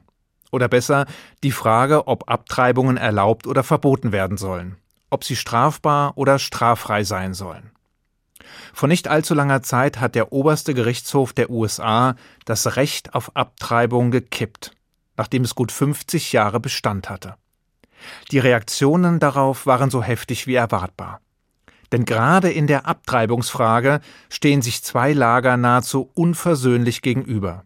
oder 0.52 0.68
besser 0.68 1.06
die 1.44 1.52
Frage, 1.52 2.08
ob 2.08 2.30
Abtreibungen 2.30 2.98
erlaubt 2.98 3.48
oder 3.48 3.64
verboten 3.64 4.12
werden 4.12 4.38
sollen, 4.38 4.78
ob 5.10 5.24
sie 5.24 5.36
strafbar 5.36 6.14
oder 6.16 6.40
straffrei 6.40 7.04
sein 7.04 7.34
sollen. 7.34 7.72
Vor 8.74 8.88
nicht 8.88 9.08
allzu 9.08 9.34
langer 9.34 9.62
Zeit 9.62 10.00
hat 10.00 10.16
der 10.16 10.32
oberste 10.32 10.74
Gerichtshof 10.74 11.34
der 11.34 11.50
USA 11.50 12.16
das 12.46 12.76
Recht 12.76 13.14
auf 13.16 13.36
Abtreibung 13.36 14.12
gekippt, 14.12 14.72
nachdem 15.18 15.44
es 15.44 15.56
gut 15.56 15.72
50 15.72 16.32
Jahre 16.32 16.60
Bestand 16.60 17.10
hatte. 17.10 17.36
Die 18.32 18.40
Reaktionen 18.40 19.20
darauf 19.20 19.66
waren 19.66 19.90
so 19.90 20.04
heftig 20.04 20.48
wie 20.48 20.56
erwartbar. 20.56 21.20
Denn 21.92 22.06
gerade 22.06 22.52
in 22.52 22.68
der 22.68 22.86
Abtreibungsfrage 22.86 24.02
stehen 24.30 24.62
sich 24.62 24.84
zwei 24.84 25.14
Lager 25.14 25.58
nahezu 25.58 26.12
unversöhnlich 26.14 27.02
gegenüber. 27.02 27.64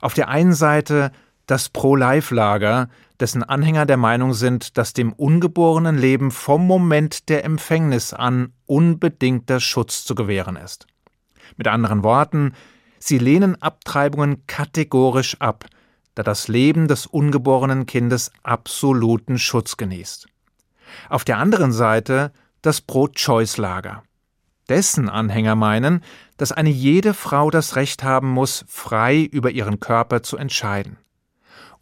Auf 0.00 0.14
der 0.14 0.28
einen 0.28 0.54
Seite 0.54 1.12
das 1.46 1.68
Pro-Life-Lager, 1.68 2.88
dessen 3.20 3.42
Anhänger 3.42 3.86
der 3.86 3.96
Meinung 3.96 4.34
sind, 4.34 4.78
dass 4.78 4.92
dem 4.92 5.12
ungeborenen 5.12 5.98
Leben 5.98 6.30
vom 6.30 6.66
Moment 6.66 7.28
der 7.28 7.44
Empfängnis 7.44 8.12
an 8.12 8.52
unbedingter 8.66 9.60
Schutz 9.60 10.04
zu 10.04 10.14
gewähren 10.14 10.56
ist. 10.56 10.86
Mit 11.56 11.68
anderen 11.68 12.02
Worten, 12.02 12.54
sie 12.98 13.18
lehnen 13.18 13.60
Abtreibungen 13.60 14.46
kategorisch 14.46 15.40
ab, 15.40 15.66
da 16.14 16.22
das 16.22 16.48
Leben 16.48 16.88
des 16.88 17.06
ungeborenen 17.06 17.86
Kindes 17.86 18.32
absoluten 18.42 19.38
Schutz 19.38 19.76
genießt. 19.76 20.26
Auf 21.08 21.24
der 21.24 21.38
anderen 21.38 21.72
Seite 21.72 22.32
das 22.60 22.80
Pro-Choice-Lager. 22.80 24.02
Dessen 24.68 25.08
Anhänger 25.08 25.56
meinen, 25.56 26.02
dass 26.36 26.52
eine 26.52 26.70
jede 26.70 27.14
Frau 27.14 27.50
das 27.50 27.76
Recht 27.76 28.04
haben 28.04 28.28
muss, 28.30 28.64
frei 28.68 29.20
über 29.20 29.50
ihren 29.50 29.80
Körper 29.80 30.22
zu 30.22 30.36
entscheiden. 30.36 30.96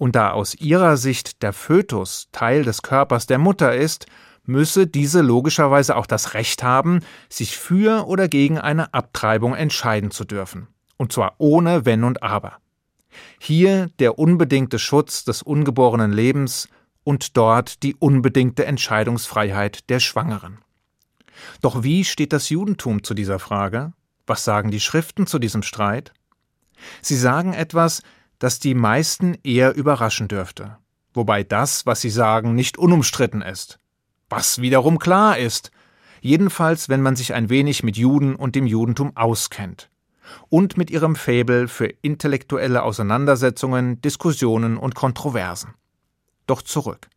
Und 0.00 0.16
da 0.16 0.30
aus 0.30 0.54
ihrer 0.54 0.96
Sicht 0.96 1.42
der 1.42 1.52
Fötus 1.52 2.28
Teil 2.32 2.64
des 2.64 2.80
Körpers 2.80 3.26
der 3.26 3.36
Mutter 3.36 3.74
ist, 3.74 4.06
müsse 4.46 4.86
diese 4.86 5.20
logischerweise 5.20 5.94
auch 5.94 6.06
das 6.06 6.32
Recht 6.32 6.62
haben, 6.62 7.00
sich 7.28 7.58
für 7.58 8.06
oder 8.08 8.26
gegen 8.26 8.58
eine 8.58 8.94
Abtreibung 8.94 9.54
entscheiden 9.54 10.10
zu 10.10 10.24
dürfen. 10.24 10.68
Und 10.96 11.12
zwar 11.12 11.34
ohne 11.36 11.84
Wenn 11.84 12.04
und 12.04 12.22
Aber. 12.22 12.54
Hier 13.38 13.90
der 13.98 14.18
unbedingte 14.18 14.78
Schutz 14.78 15.24
des 15.24 15.42
ungeborenen 15.42 16.14
Lebens 16.14 16.70
und 17.04 17.36
dort 17.36 17.82
die 17.82 17.94
unbedingte 17.94 18.64
Entscheidungsfreiheit 18.64 19.90
der 19.90 20.00
Schwangeren. 20.00 20.60
Doch 21.60 21.82
wie 21.82 22.06
steht 22.06 22.32
das 22.32 22.48
Judentum 22.48 23.04
zu 23.04 23.12
dieser 23.12 23.38
Frage? 23.38 23.92
Was 24.26 24.44
sagen 24.44 24.70
die 24.70 24.80
Schriften 24.80 25.26
zu 25.26 25.38
diesem 25.38 25.62
Streit? 25.62 26.14
Sie 27.02 27.16
sagen 27.16 27.52
etwas, 27.52 28.00
das 28.40 28.58
die 28.58 28.74
meisten 28.74 29.36
eher 29.44 29.76
überraschen 29.76 30.26
dürfte, 30.26 30.78
wobei 31.14 31.44
das, 31.44 31.86
was 31.86 32.00
sie 32.00 32.10
sagen, 32.10 32.56
nicht 32.56 32.78
unumstritten 32.78 33.42
ist. 33.42 33.78
Was 34.28 34.60
wiederum 34.60 34.98
klar 34.98 35.38
ist, 35.38 35.70
jedenfalls 36.20 36.88
wenn 36.88 37.02
man 37.02 37.14
sich 37.14 37.34
ein 37.34 37.50
wenig 37.50 37.84
mit 37.84 37.96
Juden 37.96 38.34
und 38.34 38.56
dem 38.56 38.66
Judentum 38.66 39.16
auskennt 39.16 39.90
und 40.48 40.76
mit 40.76 40.90
ihrem 40.90 41.16
Faible 41.16 41.68
für 41.68 41.86
intellektuelle 42.02 42.82
Auseinandersetzungen, 42.82 44.00
Diskussionen 44.00 44.76
und 44.76 44.94
Kontroversen. 44.94 45.74
Doch 46.46 46.62
zurück. 46.62 47.08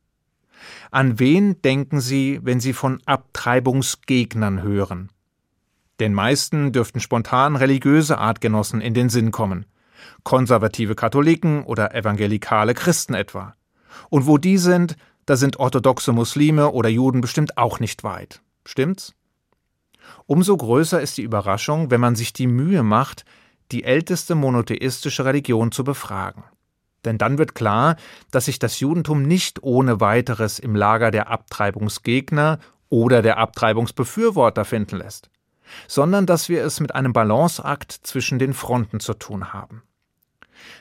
An 0.91 1.19
wen 1.19 1.61
denken 1.61 2.01
Sie, 2.01 2.39
wenn 2.43 2.59
Sie 2.59 2.73
von 2.73 3.01
Abtreibungsgegnern 3.05 4.61
hören? 4.61 5.09
Den 5.99 6.13
meisten 6.13 6.71
dürften 6.71 6.99
spontan 6.99 7.55
religiöse 7.55 8.17
Artgenossen 8.17 8.81
in 8.81 8.93
den 8.93 9.09
Sinn 9.09 9.31
kommen, 9.31 9.65
konservative 10.23 10.95
Katholiken 10.95 11.63
oder 11.63 11.93
evangelikale 11.93 12.73
Christen 12.73 13.13
etwa. 13.13 13.53
Und 14.09 14.25
wo 14.27 14.37
die 14.37 14.57
sind, 14.57 14.95
da 15.25 15.35
sind 15.35 15.57
orthodoxe 15.57 16.11
Muslime 16.11 16.71
oder 16.71 16.89
Juden 16.89 17.21
bestimmt 17.21 17.57
auch 17.57 17.79
nicht 17.79 18.03
weit. 18.03 18.41
Stimmt's? 18.65 19.13
Umso 20.25 20.55
größer 20.57 21.01
ist 21.01 21.17
die 21.17 21.23
Überraschung, 21.23 21.91
wenn 21.91 22.01
man 22.01 22.15
sich 22.15 22.33
die 22.33 22.47
Mühe 22.47 22.83
macht, 22.83 23.25
die 23.71 23.83
älteste 23.83 24.35
monotheistische 24.35 25.25
Religion 25.25 25.71
zu 25.71 25.83
befragen. 25.83 26.43
Denn 27.05 27.17
dann 27.17 27.37
wird 27.37 27.55
klar, 27.55 27.97
dass 28.31 28.45
sich 28.45 28.59
das 28.59 28.79
Judentum 28.79 29.23
nicht 29.23 29.61
ohne 29.63 29.99
weiteres 29.99 30.59
im 30.59 30.75
Lager 30.75 31.11
der 31.11 31.29
Abtreibungsgegner 31.29 32.59
oder 32.89 33.21
der 33.21 33.37
Abtreibungsbefürworter 33.37 34.65
finden 34.65 34.97
lässt, 34.97 35.29
sondern 35.87 36.25
dass 36.25 36.47
wir 36.49 36.63
es 36.63 36.79
mit 36.79 36.95
einem 36.95 37.11
Balanceakt 37.11 37.91
zwischen 37.91 38.39
den 38.39 38.53
Fronten 38.53 38.99
zu 38.99 39.13
tun 39.15 39.51
haben. 39.53 39.83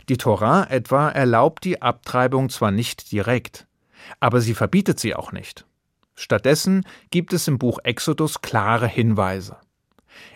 Die 0.09 0.17
Torah 0.17 0.67
etwa 0.71 1.09
erlaubt 1.09 1.65
die 1.65 1.83
Abtreibung 1.83 2.51
zwar 2.51 2.71
nicht 2.71 3.13
direkt, 3.13 3.67
aber 4.21 4.41
sie 4.41 4.55
verbietet 4.55 5.01
sie 5.01 5.15
auch 5.15 5.33
nicht. 5.33 5.67
Stattdessen 6.15 6.85
gibt 7.11 7.33
es 7.33 7.49
im 7.49 7.59
Buch 7.59 7.79
Exodus 7.83 8.43
klare 8.43 8.87
Hinweise. 8.87 9.57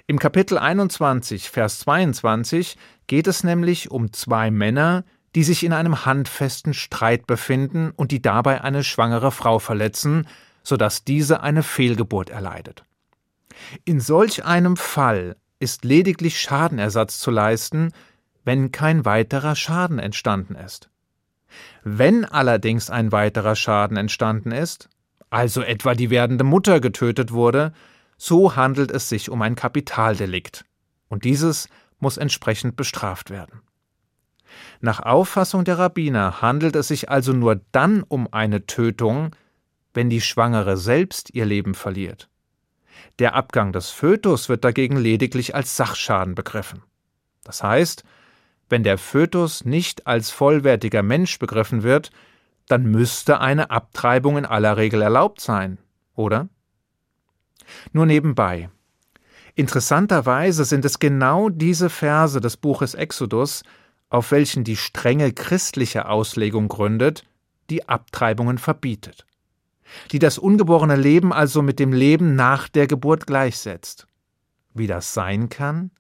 Im 0.07 0.19
Kapitel 0.19 0.59
21, 0.59 1.51
Vers 1.51 1.81
22 1.81 2.77
geht 3.07 3.27
es 3.27 3.45
nämlich 3.45 3.91
um 3.91 4.13
zwei 4.13 4.51
Männer, 4.51 5.05
die 5.35 5.45
sich 5.45 5.65
in 5.65 5.73
einem 5.73 6.07
handfesten 6.07 6.73
Streit 6.73 7.27
befinden 7.27 7.93
und 7.95 8.11
die 8.11 8.23
dabei 8.23 8.63
eine 8.63 8.83
schwangere 8.83 9.33
Frau 9.33 9.59
verletzen, 9.59 10.27
sodass 10.63 11.05
diese 11.05 11.43
eine 11.43 11.63
Fehlgeburt 11.63 12.31
erleidet. 12.31 12.85
In 13.85 14.01
solch 14.01 14.45
einem 14.45 14.77
Fall 14.77 15.37
ist 15.59 15.85
lediglich 15.85 16.41
Schadenersatz 16.41 17.19
zu 17.19 17.31
leisten, 17.31 17.93
wenn 18.47 18.71
kein 18.71 19.05
weiterer 19.05 19.57
Schaden 19.57 19.99
entstanden 19.99 20.55
ist. 20.55 20.89
Wenn 21.83 22.25
allerdings 22.25 22.91
ein 22.91 23.11
weiterer 23.11 23.57
Schaden 23.57 23.97
entstanden 23.97 24.53
ist, 24.53 24.89
also 25.31 25.63
etwa 25.63 25.95
die 25.95 26.11
werdende 26.11 26.45
Mutter 26.45 26.81
getötet 26.81 27.33
wurde, 27.33 27.73
so 28.17 28.55
handelt 28.55 28.93
es 28.93 29.09
sich 29.09 29.31
um 29.31 29.43
ein 29.43 29.57
Kapitaldelikt, 29.57 30.65
und 31.09 31.25
dieses 31.25 31.69
muss 31.99 32.19
entsprechend 32.19 32.77
bestraft 32.77 33.31
werden. 33.31 33.63
Nach 34.81 35.01
Auffassung 35.01 35.65
der 35.65 35.79
Rabbiner 35.79 36.41
handelt 36.41 36.77
es 36.77 36.89
sich 36.89 37.11
also 37.11 37.33
nur 37.33 37.61
dann 37.73 38.05
um 38.05 38.33
eine 38.33 38.67
Tötung, 38.67 39.35
wenn 39.93 40.09
die 40.09 40.21
Schwangere 40.21 40.77
selbst 40.77 41.35
ihr 41.35 41.47
Leben 41.47 41.75
verliert. 41.75 42.29
Der 43.19 43.35
Abgang 43.35 43.73
des 43.73 43.91
Fötus 43.91 44.49
wird 44.49 44.65
dagegen 44.65 44.97
lediglich 44.97 45.55
als 45.57 45.77
Sachschaden 45.77 46.37
begriffen. 46.37 46.83
Das 47.43 47.63
heißt, 47.65 48.05
wenn 48.69 48.83
der 48.83 48.99
Fötus 48.99 49.65
nicht 49.65 50.07
als 50.07 50.31
vollwertiger 50.31 51.03
Mensch 51.03 51.39
begriffen 51.39 51.83
wird, 51.83 52.11
dann 52.69 52.85
müsste 52.85 53.41
eine 53.41 53.71
Abtreibung 53.71 54.39
in 54.39 54.45
aller 54.45 54.77
Regel 54.77 55.03
erlaubt 55.03 55.41
sein, 55.41 55.79
oder? 56.15 56.49
Nur 57.93 58.07
nebenbei. 58.07 58.71
Interessanterweise 59.55 60.65
sind 60.65 60.85
es 60.85 60.99
genau 60.99 61.49
diese 61.49 61.91
Verse 61.91 62.41
des 62.41 62.57
Buches 62.57 62.95
Exodus, 62.95 63.63
auf 64.09 64.31
welchen 64.31 64.65
die 64.65 64.77
strenge 64.77 65.33
christliche 65.33 66.09
Auslegung 66.09 66.69
gründet, 66.69 67.25
die 67.71 67.89
Abtreibungen 67.89 68.59
verbietet, 68.59 69.27
die 70.13 70.19
das 70.19 70.39
ungeborene 70.39 70.97
Leben 70.97 71.33
also 71.33 71.63
mit 71.63 71.79
dem 71.79 71.93
Leben 71.93 72.37
nach 72.37 72.69
der 72.69 72.87
Geburt 72.87 73.27
gleichsetzt. 73.27 74.07
Wie 74.75 74.87
das 74.87 75.15
sein 75.15 75.49
kann? 75.49 75.91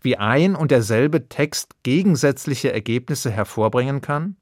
Wie 0.00 0.16
ein 0.16 0.54
und 0.54 0.70
derselbe 0.70 1.28
Text 1.28 1.74
gegensätzliche 1.82 2.72
Ergebnisse 2.72 3.30
hervorbringen 3.30 4.00
kann? 4.00 4.36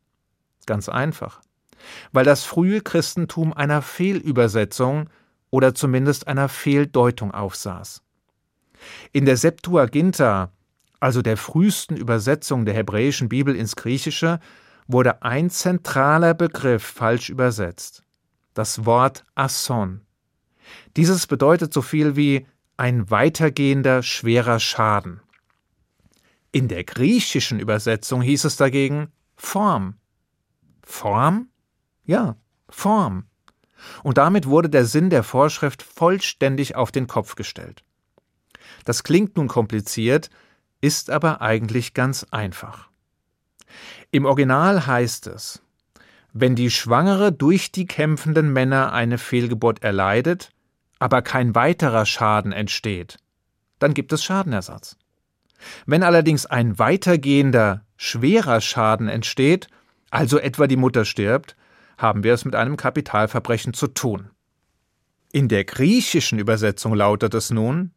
Ganz 0.66 0.88
einfach. 0.88 1.40
Weil 2.12 2.24
das 2.24 2.44
frühe 2.44 2.81
Christentum 2.81 3.53
einer 3.53 3.83
Fehlübersetzung 3.83 5.09
oder 5.50 5.74
zumindest 5.74 6.29
einer 6.29 6.48
Fehldeutung 6.48 7.33
aufsaß. 7.33 8.03
In 9.12 9.26
der 9.26 9.37
Septuaginta, 9.37 10.53
also 11.00 11.22
der 11.22 11.37
frühesten 11.37 11.96
Übersetzung 11.96 12.64
der 12.64 12.74
hebräischen 12.74 13.29
Bibel 13.29 13.57
ins 13.57 13.76
Griechische, 13.76 14.40
wurde 14.87 15.22
ein 15.22 15.50
zentraler 15.50 16.35
Begriff 16.35 16.83
falsch 16.83 17.31
übersetzt. 17.31 18.05
Das 18.55 18.85
Wort 18.85 19.24
Asson. 19.35 20.03
Dieses 20.96 21.26
bedeutet 21.26 21.72
so 21.72 21.83
viel 21.83 22.16
wie 22.16 22.46
ein 22.76 23.11
weitergehender 23.11 24.03
schwerer 24.03 24.59
Schaden. 24.59 25.20
In 26.52 26.68
der 26.68 26.84
griechischen 26.84 27.60
Übersetzung 27.60 28.22
hieß 28.22 28.44
es 28.44 28.56
dagegen 28.56 29.12
Form. 29.36 29.94
Form? 30.82 31.48
Ja, 32.04 32.36
Form. 32.68 33.26
Und 34.02 34.18
damit 34.18 34.46
wurde 34.46 34.68
der 34.68 34.84
Sinn 34.84 35.10
der 35.10 35.22
Vorschrift 35.22 35.82
vollständig 35.82 36.74
auf 36.74 36.90
den 36.90 37.06
Kopf 37.06 37.34
gestellt. 37.36 37.84
Das 38.84 39.04
klingt 39.04 39.36
nun 39.36 39.48
kompliziert, 39.48 40.30
ist 40.80 41.10
aber 41.10 41.40
eigentlich 41.40 41.94
ganz 41.94 42.26
einfach. 42.30 42.88
Im 44.10 44.24
Original 44.24 44.86
heißt 44.86 45.28
es, 45.28 45.62
wenn 46.32 46.54
die 46.56 46.70
Schwangere 46.70 47.32
durch 47.32 47.72
die 47.72 47.86
kämpfenden 47.86 48.52
Männer 48.52 48.92
eine 48.92 49.18
Fehlgeburt 49.18 49.82
erleidet, 49.82 50.50
aber 50.98 51.22
kein 51.22 51.54
weiterer 51.54 52.06
Schaden 52.06 52.52
entsteht, 52.52 53.18
dann 53.78 53.94
gibt 53.94 54.12
es 54.12 54.22
Schadenersatz. 54.24 54.96
Wenn 55.87 56.03
allerdings 56.03 56.46
ein 56.46 56.79
weitergehender, 56.79 57.85
schwerer 57.96 58.61
Schaden 58.61 59.09
entsteht, 59.09 59.68
also 60.11 60.38
etwa 60.38 60.66
die 60.66 60.77
Mutter 60.77 61.05
stirbt, 61.05 61.57
haben 61.99 62.25
wir 62.25 62.35
es 62.35 62.44
mit 62.44 62.55
einem 62.55 62.77
Kapitalverbrechen 62.77 63.75
zu 63.75 63.88
tun. 63.88 64.31
In 65.33 65.49
der 65.49 65.64
griechischen 65.64 66.38
Übersetzung 66.38 66.94
lautet 66.94 67.35
es 67.35 67.51
nun 67.51 67.92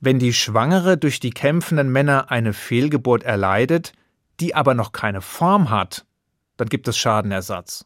Wenn 0.00 0.18
die 0.18 0.32
Schwangere 0.32 0.96
durch 0.96 1.18
die 1.18 1.30
kämpfenden 1.30 1.90
Männer 1.90 2.30
eine 2.30 2.52
Fehlgeburt 2.52 3.24
erleidet, 3.24 3.92
die 4.38 4.54
aber 4.54 4.74
noch 4.74 4.92
keine 4.92 5.20
Form 5.20 5.70
hat, 5.70 6.04
dann 6.56 6.68
gibt 6.68 6.86
es 6.88 6.96
Schadenersatz. 6.96 7.84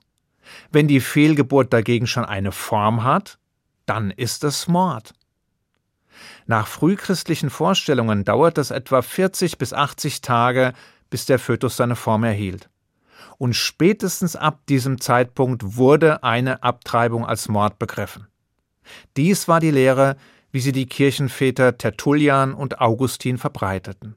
Wenn 0.71 0.89
die 0.89 1.01
Fehlgeburt 1.01 1.73
dagegen 1.73 2.07
schon 2.07 2.25
eine 2.25 2.53
Form 2.53 3.05
hat, 3.05 3.39
dann 3.87 4.11
ist 4.11 4.45
es 4.45 4.69
Mord. 4.69 5.15
Nach 6.47 6.69
frühchristlichen 6.69 7.51
Vorstellungen 7.51 8.25
dauert 8.25 8.59
es 8.59 8.71
etwa 8.71 9.03
40 9.03 9.59
bis 9.59 9.73
80 9.73 10.21
Tage, 10.21 10.73
bis 11.11 11.27
der 11.27 11.39
Fötus 11.39 11.77
seine 11.77 11.97
Form 11.97 12.23
erhielt. 12.23 12.69
Und 13.39 13.55
spätestens 13.55 14.37
ab 14.37 14.61
diesem 14.69 15.01
Zeitpunkt 15.01 15.77
wurde 15.77 16.23
eine 16.23 16.63
Abtreibung 16.63 17.27
als 17.27 17.49
Mord 17.49 17.79
begriffen. 17.79 18.29
Dies 19.17 19.49
war 19.49 19.61
die 19.61 19.73
Lehre, 19.73 20.17
wie 20.53 20.61
sie 20.61 20.73
die 20.73 20.87
Kirchenväter 20.87 21.77
Tertullian 21.77 22.55
und 22.55 22.81
Augustin 22.81 23.39
verbreiteten. 23.39 24.17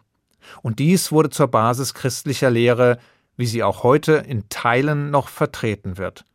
Und 0.61 0.79
dies 0.79 1.11
wurde 1.11 1.31
zur 1.31 1.47
Basis 1.47 1.93
christlicher 1.93 2.49
Lehre, 2.49 2.99
wie 3.35 3.47
sie 3.47 3.63
auch 3.63 3.83
heute 3.83 4.13
in 4.13 4.47
Teilen 4.49 5.09
noch 5.11 5.27
vertreten 5.29 5.97
wird, 5.97 6.25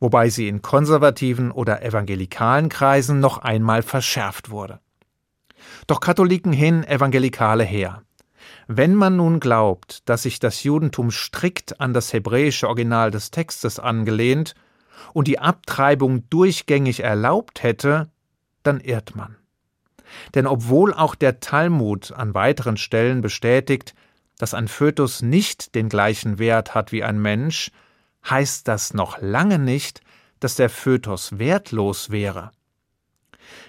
wobei 0.00 0.28
sie 0.28 0.48
in 0.48 0.62
konservativen 0.62 1.50
oder 1.50 1.82
evangelikalen 1.82 2.68
Kreisen 2.68 3.20
noch 3.20 3.38
einmal 3.38 3.82
verschärft 3.82 4.50
wurde. 4.50 4.80
Doch 5.86 6.00
Katholiken 6.00 6.52
hin, 6.52 6.84
Evangelikale 6.84 7.64
her. 7.64 8.02
Wenn 8.66 8.94
man 8.94 9.16
nun 9.16 9.40
glaubt, 9.40 10.08
dass 10.08 10.24
sich 10.24 10.40
das 10.40 10.62
Judentum 10.62 11.10
strikt 11.10 11.80
an 11.80 11.94
das 11.94 12.12
hebräische 12.12 12.68
Original 12.68 13.10
des 13.10 13.30
Textes 13.30 13.78
angelehnt 13.78 14.54
und 15.14 15.26
die 15.26 15.38
Abtreibung 15.38 16.28
durchgängig 16.28 17.00
erlaubt 17.00 17.62
hätte, 17.62 18.10
dann 18.62 18.80
irrt 18.80 19.16
man. 19.16 19.36
Denn 20.34 20.46
obwohl 20.46 20.92
auch 20.92 21.14
der 21.14 21.40
Talmud 21.40 22.12
an 22.12 22.34
weiteren 22.34 22.76
Stellen 22.76 23.20
bestätigt, 23.20 23.94
dass 24.38 24.54
ein 24.54 24.68
Fötus 24.68 25.22
nicht 25.22 25.74
den 25.74 25.88
gleichen 25.88 26.38
Wert 26.38 26.74
hat 26.74 26.92
wie 26.92 27.02
ein 27.02 27.20
Mensch, 27.20 27.70
heißt 28.28 28.68
das 28.68 28.94
noch 28.94 29.20
lange 29.20 29.58
nicht, 29.58 30.00
dass 30.40 30.54
der 30.54 30.70
Fötus 30.70 31.38
wertlos 31.38 32.10
wäre. 32.10 32.52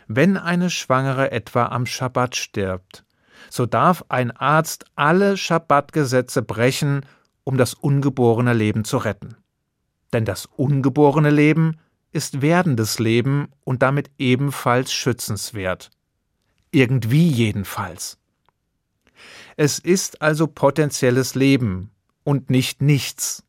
Wenn 0.07 0.37
eine 0.37 0.69
Schwangere 0.69 1.31
etwa 1.31 1.67
am 1.67 1.85
Schabbat 1.85 2.35
stirbt, 2.35 3.03
so 3.49 3.65
darf 3.65 4.03
ein 4.09 4.31
Arzt 4.31 4.85
alle 4.95 5.37
Schabbatgesetze 5.37 6.41
brechen, 6.41 7.05
um 7.43 7.57
das 7.57 7.73
ungeborene 7.73 8.53
Leben 8.53 8.83
zu 8.83 8.97
retten. 8.97 9.35
Denn 10.13 10.25
das 10.25 10.45
ungeborene 10.45 11.29
Leben 11.29 11.77
ist 12.11 12.41
werdendes 12.41 12.99
Leben 12.99 13.49
und 13.63 13.81
damit 13.81 14.09
ebenfalls 14.17 14.91
schützenswert. 14.91 15.91
Irgendwie 16.71 17.27
jedenfalls. 17.27 18.17
Es 19.57 19.79
ist 19.79 20.21
also 20.21 20.47
potenzielles 20.47 21.35
Leben 21.35 21.91
und 22.23 22.49
nicht 22.49 22.81
nichts. 22.81 23.43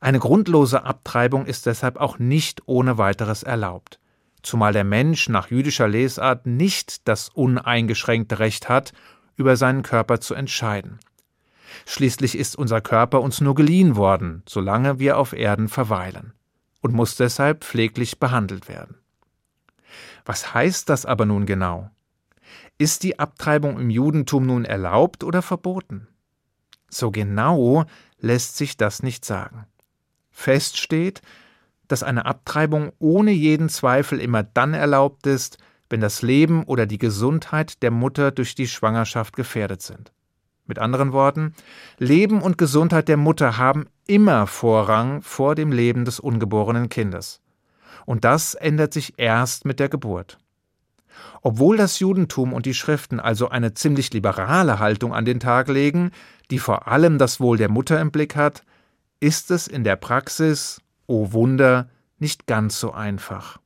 Eine 0.00 0.18
grundlose 0.18 0.84
Abtreibung 0.84 1.46
ist 1.46 1.66
deshalb 1.66 1.96
auch 1.96 2.18
nicht 2.18 2.62
ohne 2.66 2.98
weiteres 2.98 3.42
erlaubt 3.42 3.98
zumal 4.44 4.72
der 4.72 4.84
Mensch 4.84 5.28
nach 5.28 5.50
jüdischer 5.50 5.88
Lesart 5.88 6.46
nicht 6.46 7.08
das 7.08 7.28
uneingeschränkte 7.28 8.38
Recht 8.38 8.68
hat, 8.68 8.92
über 9.36 9.56
seinen 9.56 9.82
Körper 9.82 10.20
zu 10.20 10.34
entscheiden. 10.34 11.00
Schließlich 11.86 12.38
ist 12.38 12.56
unser 12.56 12.80
Körper 12.80 13.20
uns 13.20 13.40
nur 13.40 13.54
geliehen 13.54 13.96
worden, 13.96 14.42
solange 14.46 14.98
wir 14.98 15.18
auf 15.18 15.32
Erden 15.32 15.68
verweilen, 15.68 16.32
und 16.80 16.94
muss 16.94 17.16
deshalb 17.16 17.64
pfleglich 17.64 18.20
behandelt 18.20 18.68
werden. 18.68 18.96
Was 20.24 20.54
heißt 20.54 20.88
das 20.88 21.04
aber 21.04 21.26
nun 21.26 21.46
genau? 21.46 21.90
Ist 22.78 23.02
die 23.02 23.18
Abtreibung 23.18 23.78
im 23.78 23.90
Judentum 23.90 24.46
nun 24.46 24.64
erlaubt 24.64 25.24
oder 25.24 25.42
verboten? 25.42 26.08
So 26.88 27.10
genau 27.10 27.84
lässt 28.18 28.56
sich 28.56 28.76
das 28.76 29.02
nicht 29.02 29.24
sagen. 29.24 29.66
Fest 30.30 30.78
steht, 30.78 31.22
dass 31.88 32.02
eine 32.02 32.26
Abtreibung 32.26 32.92
ohne 32.98 33.30
jeden 33.30 33.68
Zweifel 33.68 34.20
immer 34.20 34.42
dann 34.42 34.74
erlaubt 34.74 35.26
ist, 35.26 35.58
wenn 35.90 36.00
das 36.00 36.22
Leben 36.22 36.64
oder 36.64 36.86
die 36.86 36.98
Gesundheit 36.98 37.82
der 37.82 37.90
Mutter 37.90 38.30
durch 38.30 38.54
die 38.54 38.66
Schwangerschaft 38.66 39.36
gefährdet 39.36 39.82
sind. 39.82 40.12
Mit 40.66 40.78
anderen 40.78 41.12
Worten, 41.12 41.54
Leben 41.98 42.40
und 42.40 42.56
Gesundheit 42.56 43.08
der 43.08 43.18
Mutter 43.18 43.58
haben 43.58 43.86
immer 44.06 44.46
Vorrang 44.46 45.20
vor 45.20 45.54
dem 45.54 45.72
Leben 45.72 46.06
des 46.06 46.20
ungeborenen 46.20 46.88
Kindes. 46.88 47.42
Und 48.06 48.24
das 48.24 48.54
ändert 48.54 48.92
sich 48.92 49.14
erst 49.18 49.66
mit 49.66 49.78
der 49.78 49.88
Geburt. 49.90 50.38
Obwohl 51.42 51.76
das 51.76 51.98
Judentum 51.98 52.54
und 52.54 52.64
die 52.64 52.74
Schriften 52.74 53.20
also 53.20 53.50
eine 53.50 53.74
ziemlich 53.74 54.12
liberale 54.12 54.78
Haltung 54.78 55.14
an 55.14 55.26
den 55.26 55.40
Tag 55.40 55.68
legen, 55.68 56.10
die 56.50 56.58
vor 56.58 56.88
allem 56.88 57.18
das 57.18 57.40
Wohl 57.40 57.58
der 57.58 57.70
Mutter 57.70 58.00
im 58.00 58.10
Blick 58.10 58.34
hat, 58.34 58.62
ist 59.20 59.50
es 59.50 59.68
in 59.68 59.84
der 59.84 59.96
Praxis 59.96 60.80
oh 61.06 61.32
Wunder, 61.32 61.88
nicht 62.18 62.46
ganz 62.46 62.78
so 62.80 62.92
einfach. 62.92 63.58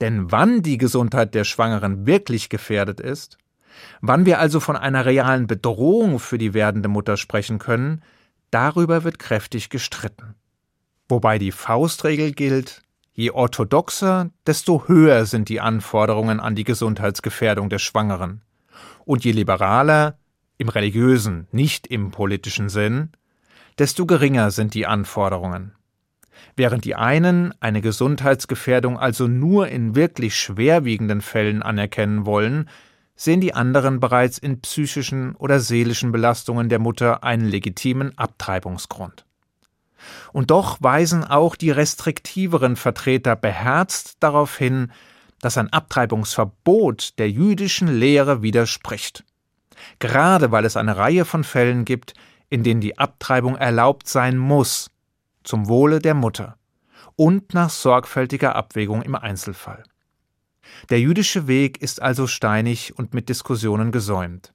Denn 0.00 0.32
wann 0.32 0.62
die 0.62 0.78
Gesundheit 0.78 1.34
der 1.34 1.44
Schwangeren 1.44 2.06
wirklich 2.06 2.48
gefährdet 2.48 3.00
ist, 3.00 3.38
wann 4.00 4.26
wir 4.26 4.38
also 4.38 4.60
von 4.60 4.76
einer 4.76 5.04
realen 5.04 5.46
Bedrohung 5.46 6.18
für 6.18 6.38
die 6.38 6.54
werdende 6.54 6.88
Mutter 6.88 7.16
sprechen 7.16 7.58
können, 7.58 8.02
darüber 8.50 9.04
wird 9.04 9.18
kräftig 9.18 9.68
gestritten. 9.68 10.34
Wobei 11.08 11.38
die 11.38 11.52
Faustregel 11.52 12.32
gilt, 12.32 12.82
je 13.12 13.30
orthodoxer, 13.30 14.30
desto 14.46 14.88
höher 14.88 15.26
sind 15.26 15.48
die 15.48 15.60
Anforderungen 15.60 16.40
an 16.40 16.54
die 16.54 16.64
Gesundheitsgefährdung 16.64 17.68
der 17.68 17.78
Schwangeren, 17.78 18.42
und 19.04 19.24
je 19.24 19.32
liberaler, 19.32 20.18
im 20.56 20.68
religiösen, 20.68 21.48
nicht 21.52 21.86
im 21.86 22.10
politischen 22.10 22.68
Sinn, 22.68 23.10
desto 23.78 24.06
geringer 24.06 24.50
sind 24.50 24.74
die 24.74 24.86
Anforderungen. 24.86 25.72
Während 26.56 26.84
die 26.84 26.94
einen 26.94 27.54
eine 27.60 27.80
Gesundheitsgefährdung 27.80 28.98
also 28.98 29.28
nur 29.28 29.68
in 29.68 29.94
wirklich 29.94 30.36
schwerwiegenden 30.36 31.20
Fällen 31.20 31.62
anerkennen 31.62 32.26
wollen, 32.26 32.68
sehen 33.16 33.40
die 33.40 33.54
anderen 33.54 34.00
bereits 34.00 34.38
in 34.38 34.60
psychischen 34.60 35.36
oder 35.36 35.60
seelischen 35.60 36.12
Belastungen 36.12 36.68
der 36.68 36.78
Mutter 36.78 37.22
einen 37.22 37.46
legitimen 37.46 38.16
Abtreibungsgrund. 38.16 39.26
Und 40.32 40.50
doch 40.50 40.78
weisen 40.80 41.24
auch 41.24 41.56
die 41.56 41.70
restriktiveren 41.70 42.76
Vertreter 42.76 43.36
beherzt 43.36 44.16
darauf 44.20 44.56
hin, 44.56 44.90
dass 45.40 45.58
ein 45.58 45.72
Abtreibungsverbot 45.72 47.18
der 47.18 47.30
jüdischen 47.30 47.88
Lehre 47.88 48.42
widerspricht. 48.42 49.24
Gerade 49.98 50.50
weil 50.50 50.64
es 50.64 50.76
eine 50.76 50.96
Reihe 50.96 51.24
von 51.24 51.44
Fällen 51.44 51.84
gibt, 51.84 52.14
in 52.48 52.62
denen 52.62 52.80
die 52.80 52.98
Abtreibung 52.98 53.56
erlaubt 53.56 54.08
sein 54.08 54.36
muss, 54.36 54.90
zum 55.44 55.68
Wohle 55.68 55.98
der 55.98 56.14
Mutter 56.14 56.56
und 57.16 57.54
nach 57.54 57.70
sorgfältiger 57.70 58.54
Abwägung 58.54 59.02
im 59.02 59.14
Einzelfall. 59.14 59.84
Der 60.90 61.00
jüdische 61.00 61.46
Weg 61.46 61.82
ist 61.82 62.00
also 62.00 62.26
steinig 62.26 62.96
und 62.96 63.14
mit 63.14 63.28
Diskussionen 63.28 63.92
gesäumt. 63.92 64.54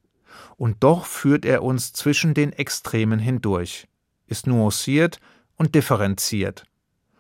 Und 0.58 0.84
doch 0.84 1.06
führt 1.06 1.46
er 1.46 1.64
uns 1.64 1.94
zwischen 1.94 2.34
den 2.34 2.54
Extremen 2.54 3.20
hindurch, 3.20 3.88
ist 4.28 4.48
nuanciert 4.48 5.20
und 5.56 5.76
differenziert. 5.76 6.66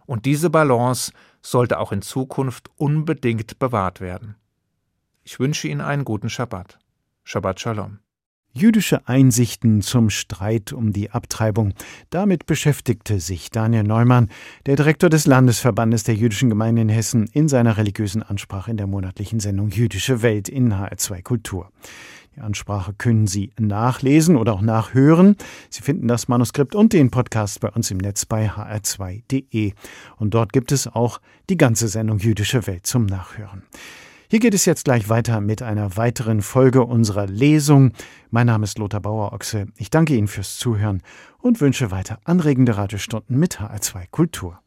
Und 0.05 0.25
diese 0.25 0.49
Balance 0.49 1.11
sollte 1.41 1.79
auch 1.79 1.91
in 1.91 2.01
Zukunft 2.01 2.69
unbedingt 2.75 3.59
bewahrt 3.59 4.01
werden. 4.01 4.35
Ich 5.23 5.39
wünsche 5.39 5.67
Ihnen 5.67 5.81
einen 5.81 6.05
guten 6.05 6.29
Schabbat. 6.29 6.79
Shabbat 7.23 7.59
Shalom. 7.59 7.99
Jüdische 8.57 9.05
Einsichten 9.05 9.81
zum 9.81 10.09
Streit 10.09 10.71
um 10.71 10.93
die 10.93 11.11
Abtreibung. 11.11 11.73
Damit 12.09 12.45
beschäftigte 12.45 13.19
sich 13.19 13.49
Daniel 13.49 13.83
Neumann, 13.83 14.29
der 14.65 14.77
Direktor 14.77 15.09
des 15.09 15.27
Landesverbandes 15.27 16.05
der 16.05 16.15
jüdischen 16.15 16.47
Gemeinden 16.47 16.83
in 16.83 16.89
Hessen, 16.89 17.29
in 17.33 17.49
seiner 17.49 17.75
religiösen 17.75 18.23
Ansprache 18.23 18.71
in 18.71 18.77
der 18.77 18.87
monatlichen 18.87 19.41
Sendung 19.41 19.71
Jüdische 19.71 20.21
Welt 20.21 20.47
in 20.47 20.73
HR2 20.73 21.21
Kultur. 21.21 21.69
Die 22.37 22.39
Ansprache 22.39 22.93
können 22.93 23.27
Sie 23.27 23.51
nachlesen 23.59 24.37
oder 24.37 24.53
auch 24.53 24.61
nachhören. 24.61 25.35
Sie 25.69 25.81
finden 25.81 26.07
das 26.07 26.29
Manuskript 26.29 26.75
und 26.75 26.93
den 26.93 27.11
Podcast 27.11 27.59
bei 27.59 27.69
uns 27.69 27.91
im 27.91 27.97
Netz 27.97 28.25
bei 28.25 28.49
hr2.de. 28.49 29.73
Und 30.15 30.33
dort 30.33 30.53
gibt 30.53 30.71
es 30.71 30.87
auch 30.87 31.19
die 31.49 31.57
ganze 31.57 31.89
Sendung 31.89 32.19
Jüdische 32.19 32.65
Welt 32.67 32.87
zum 32.87 33.05
Nachhören. 33.05 33.63
Hier 34.27 34.39
geht 34.39 34.55
es 34.55 34.65
jetzt 34.65 34.85
gleich 34.85 35.07
weiter 35.07 35.39
mit 35.39 35.61
einer 35.61 35.97
weiteren 35.97 36.41
Folge 36.41 36.83
unserer 36.83 37.27
Lesung. 37.27 37.91
Mein 38.31 38.47
Name 38.47 38.63
ist 38.63 38.79
Lothar 38.79 38.99
Bauer-Ochse. 38.99 39.67
Ich 39.77 39.91
danke 39.91 40.15
Ihnen 40.15 40.27
fürs 40.27 40.57
Zuhören 40.57 41.03
und 41.39 41.61
wünsche 41.61 41.91
weiter 41.91 42.19
anregende 42.23 42.75
Radiostunden 42.75 43.37
mit 43.37 43.59
HR2 43.59 44.07
Kultur. 44.09 44.64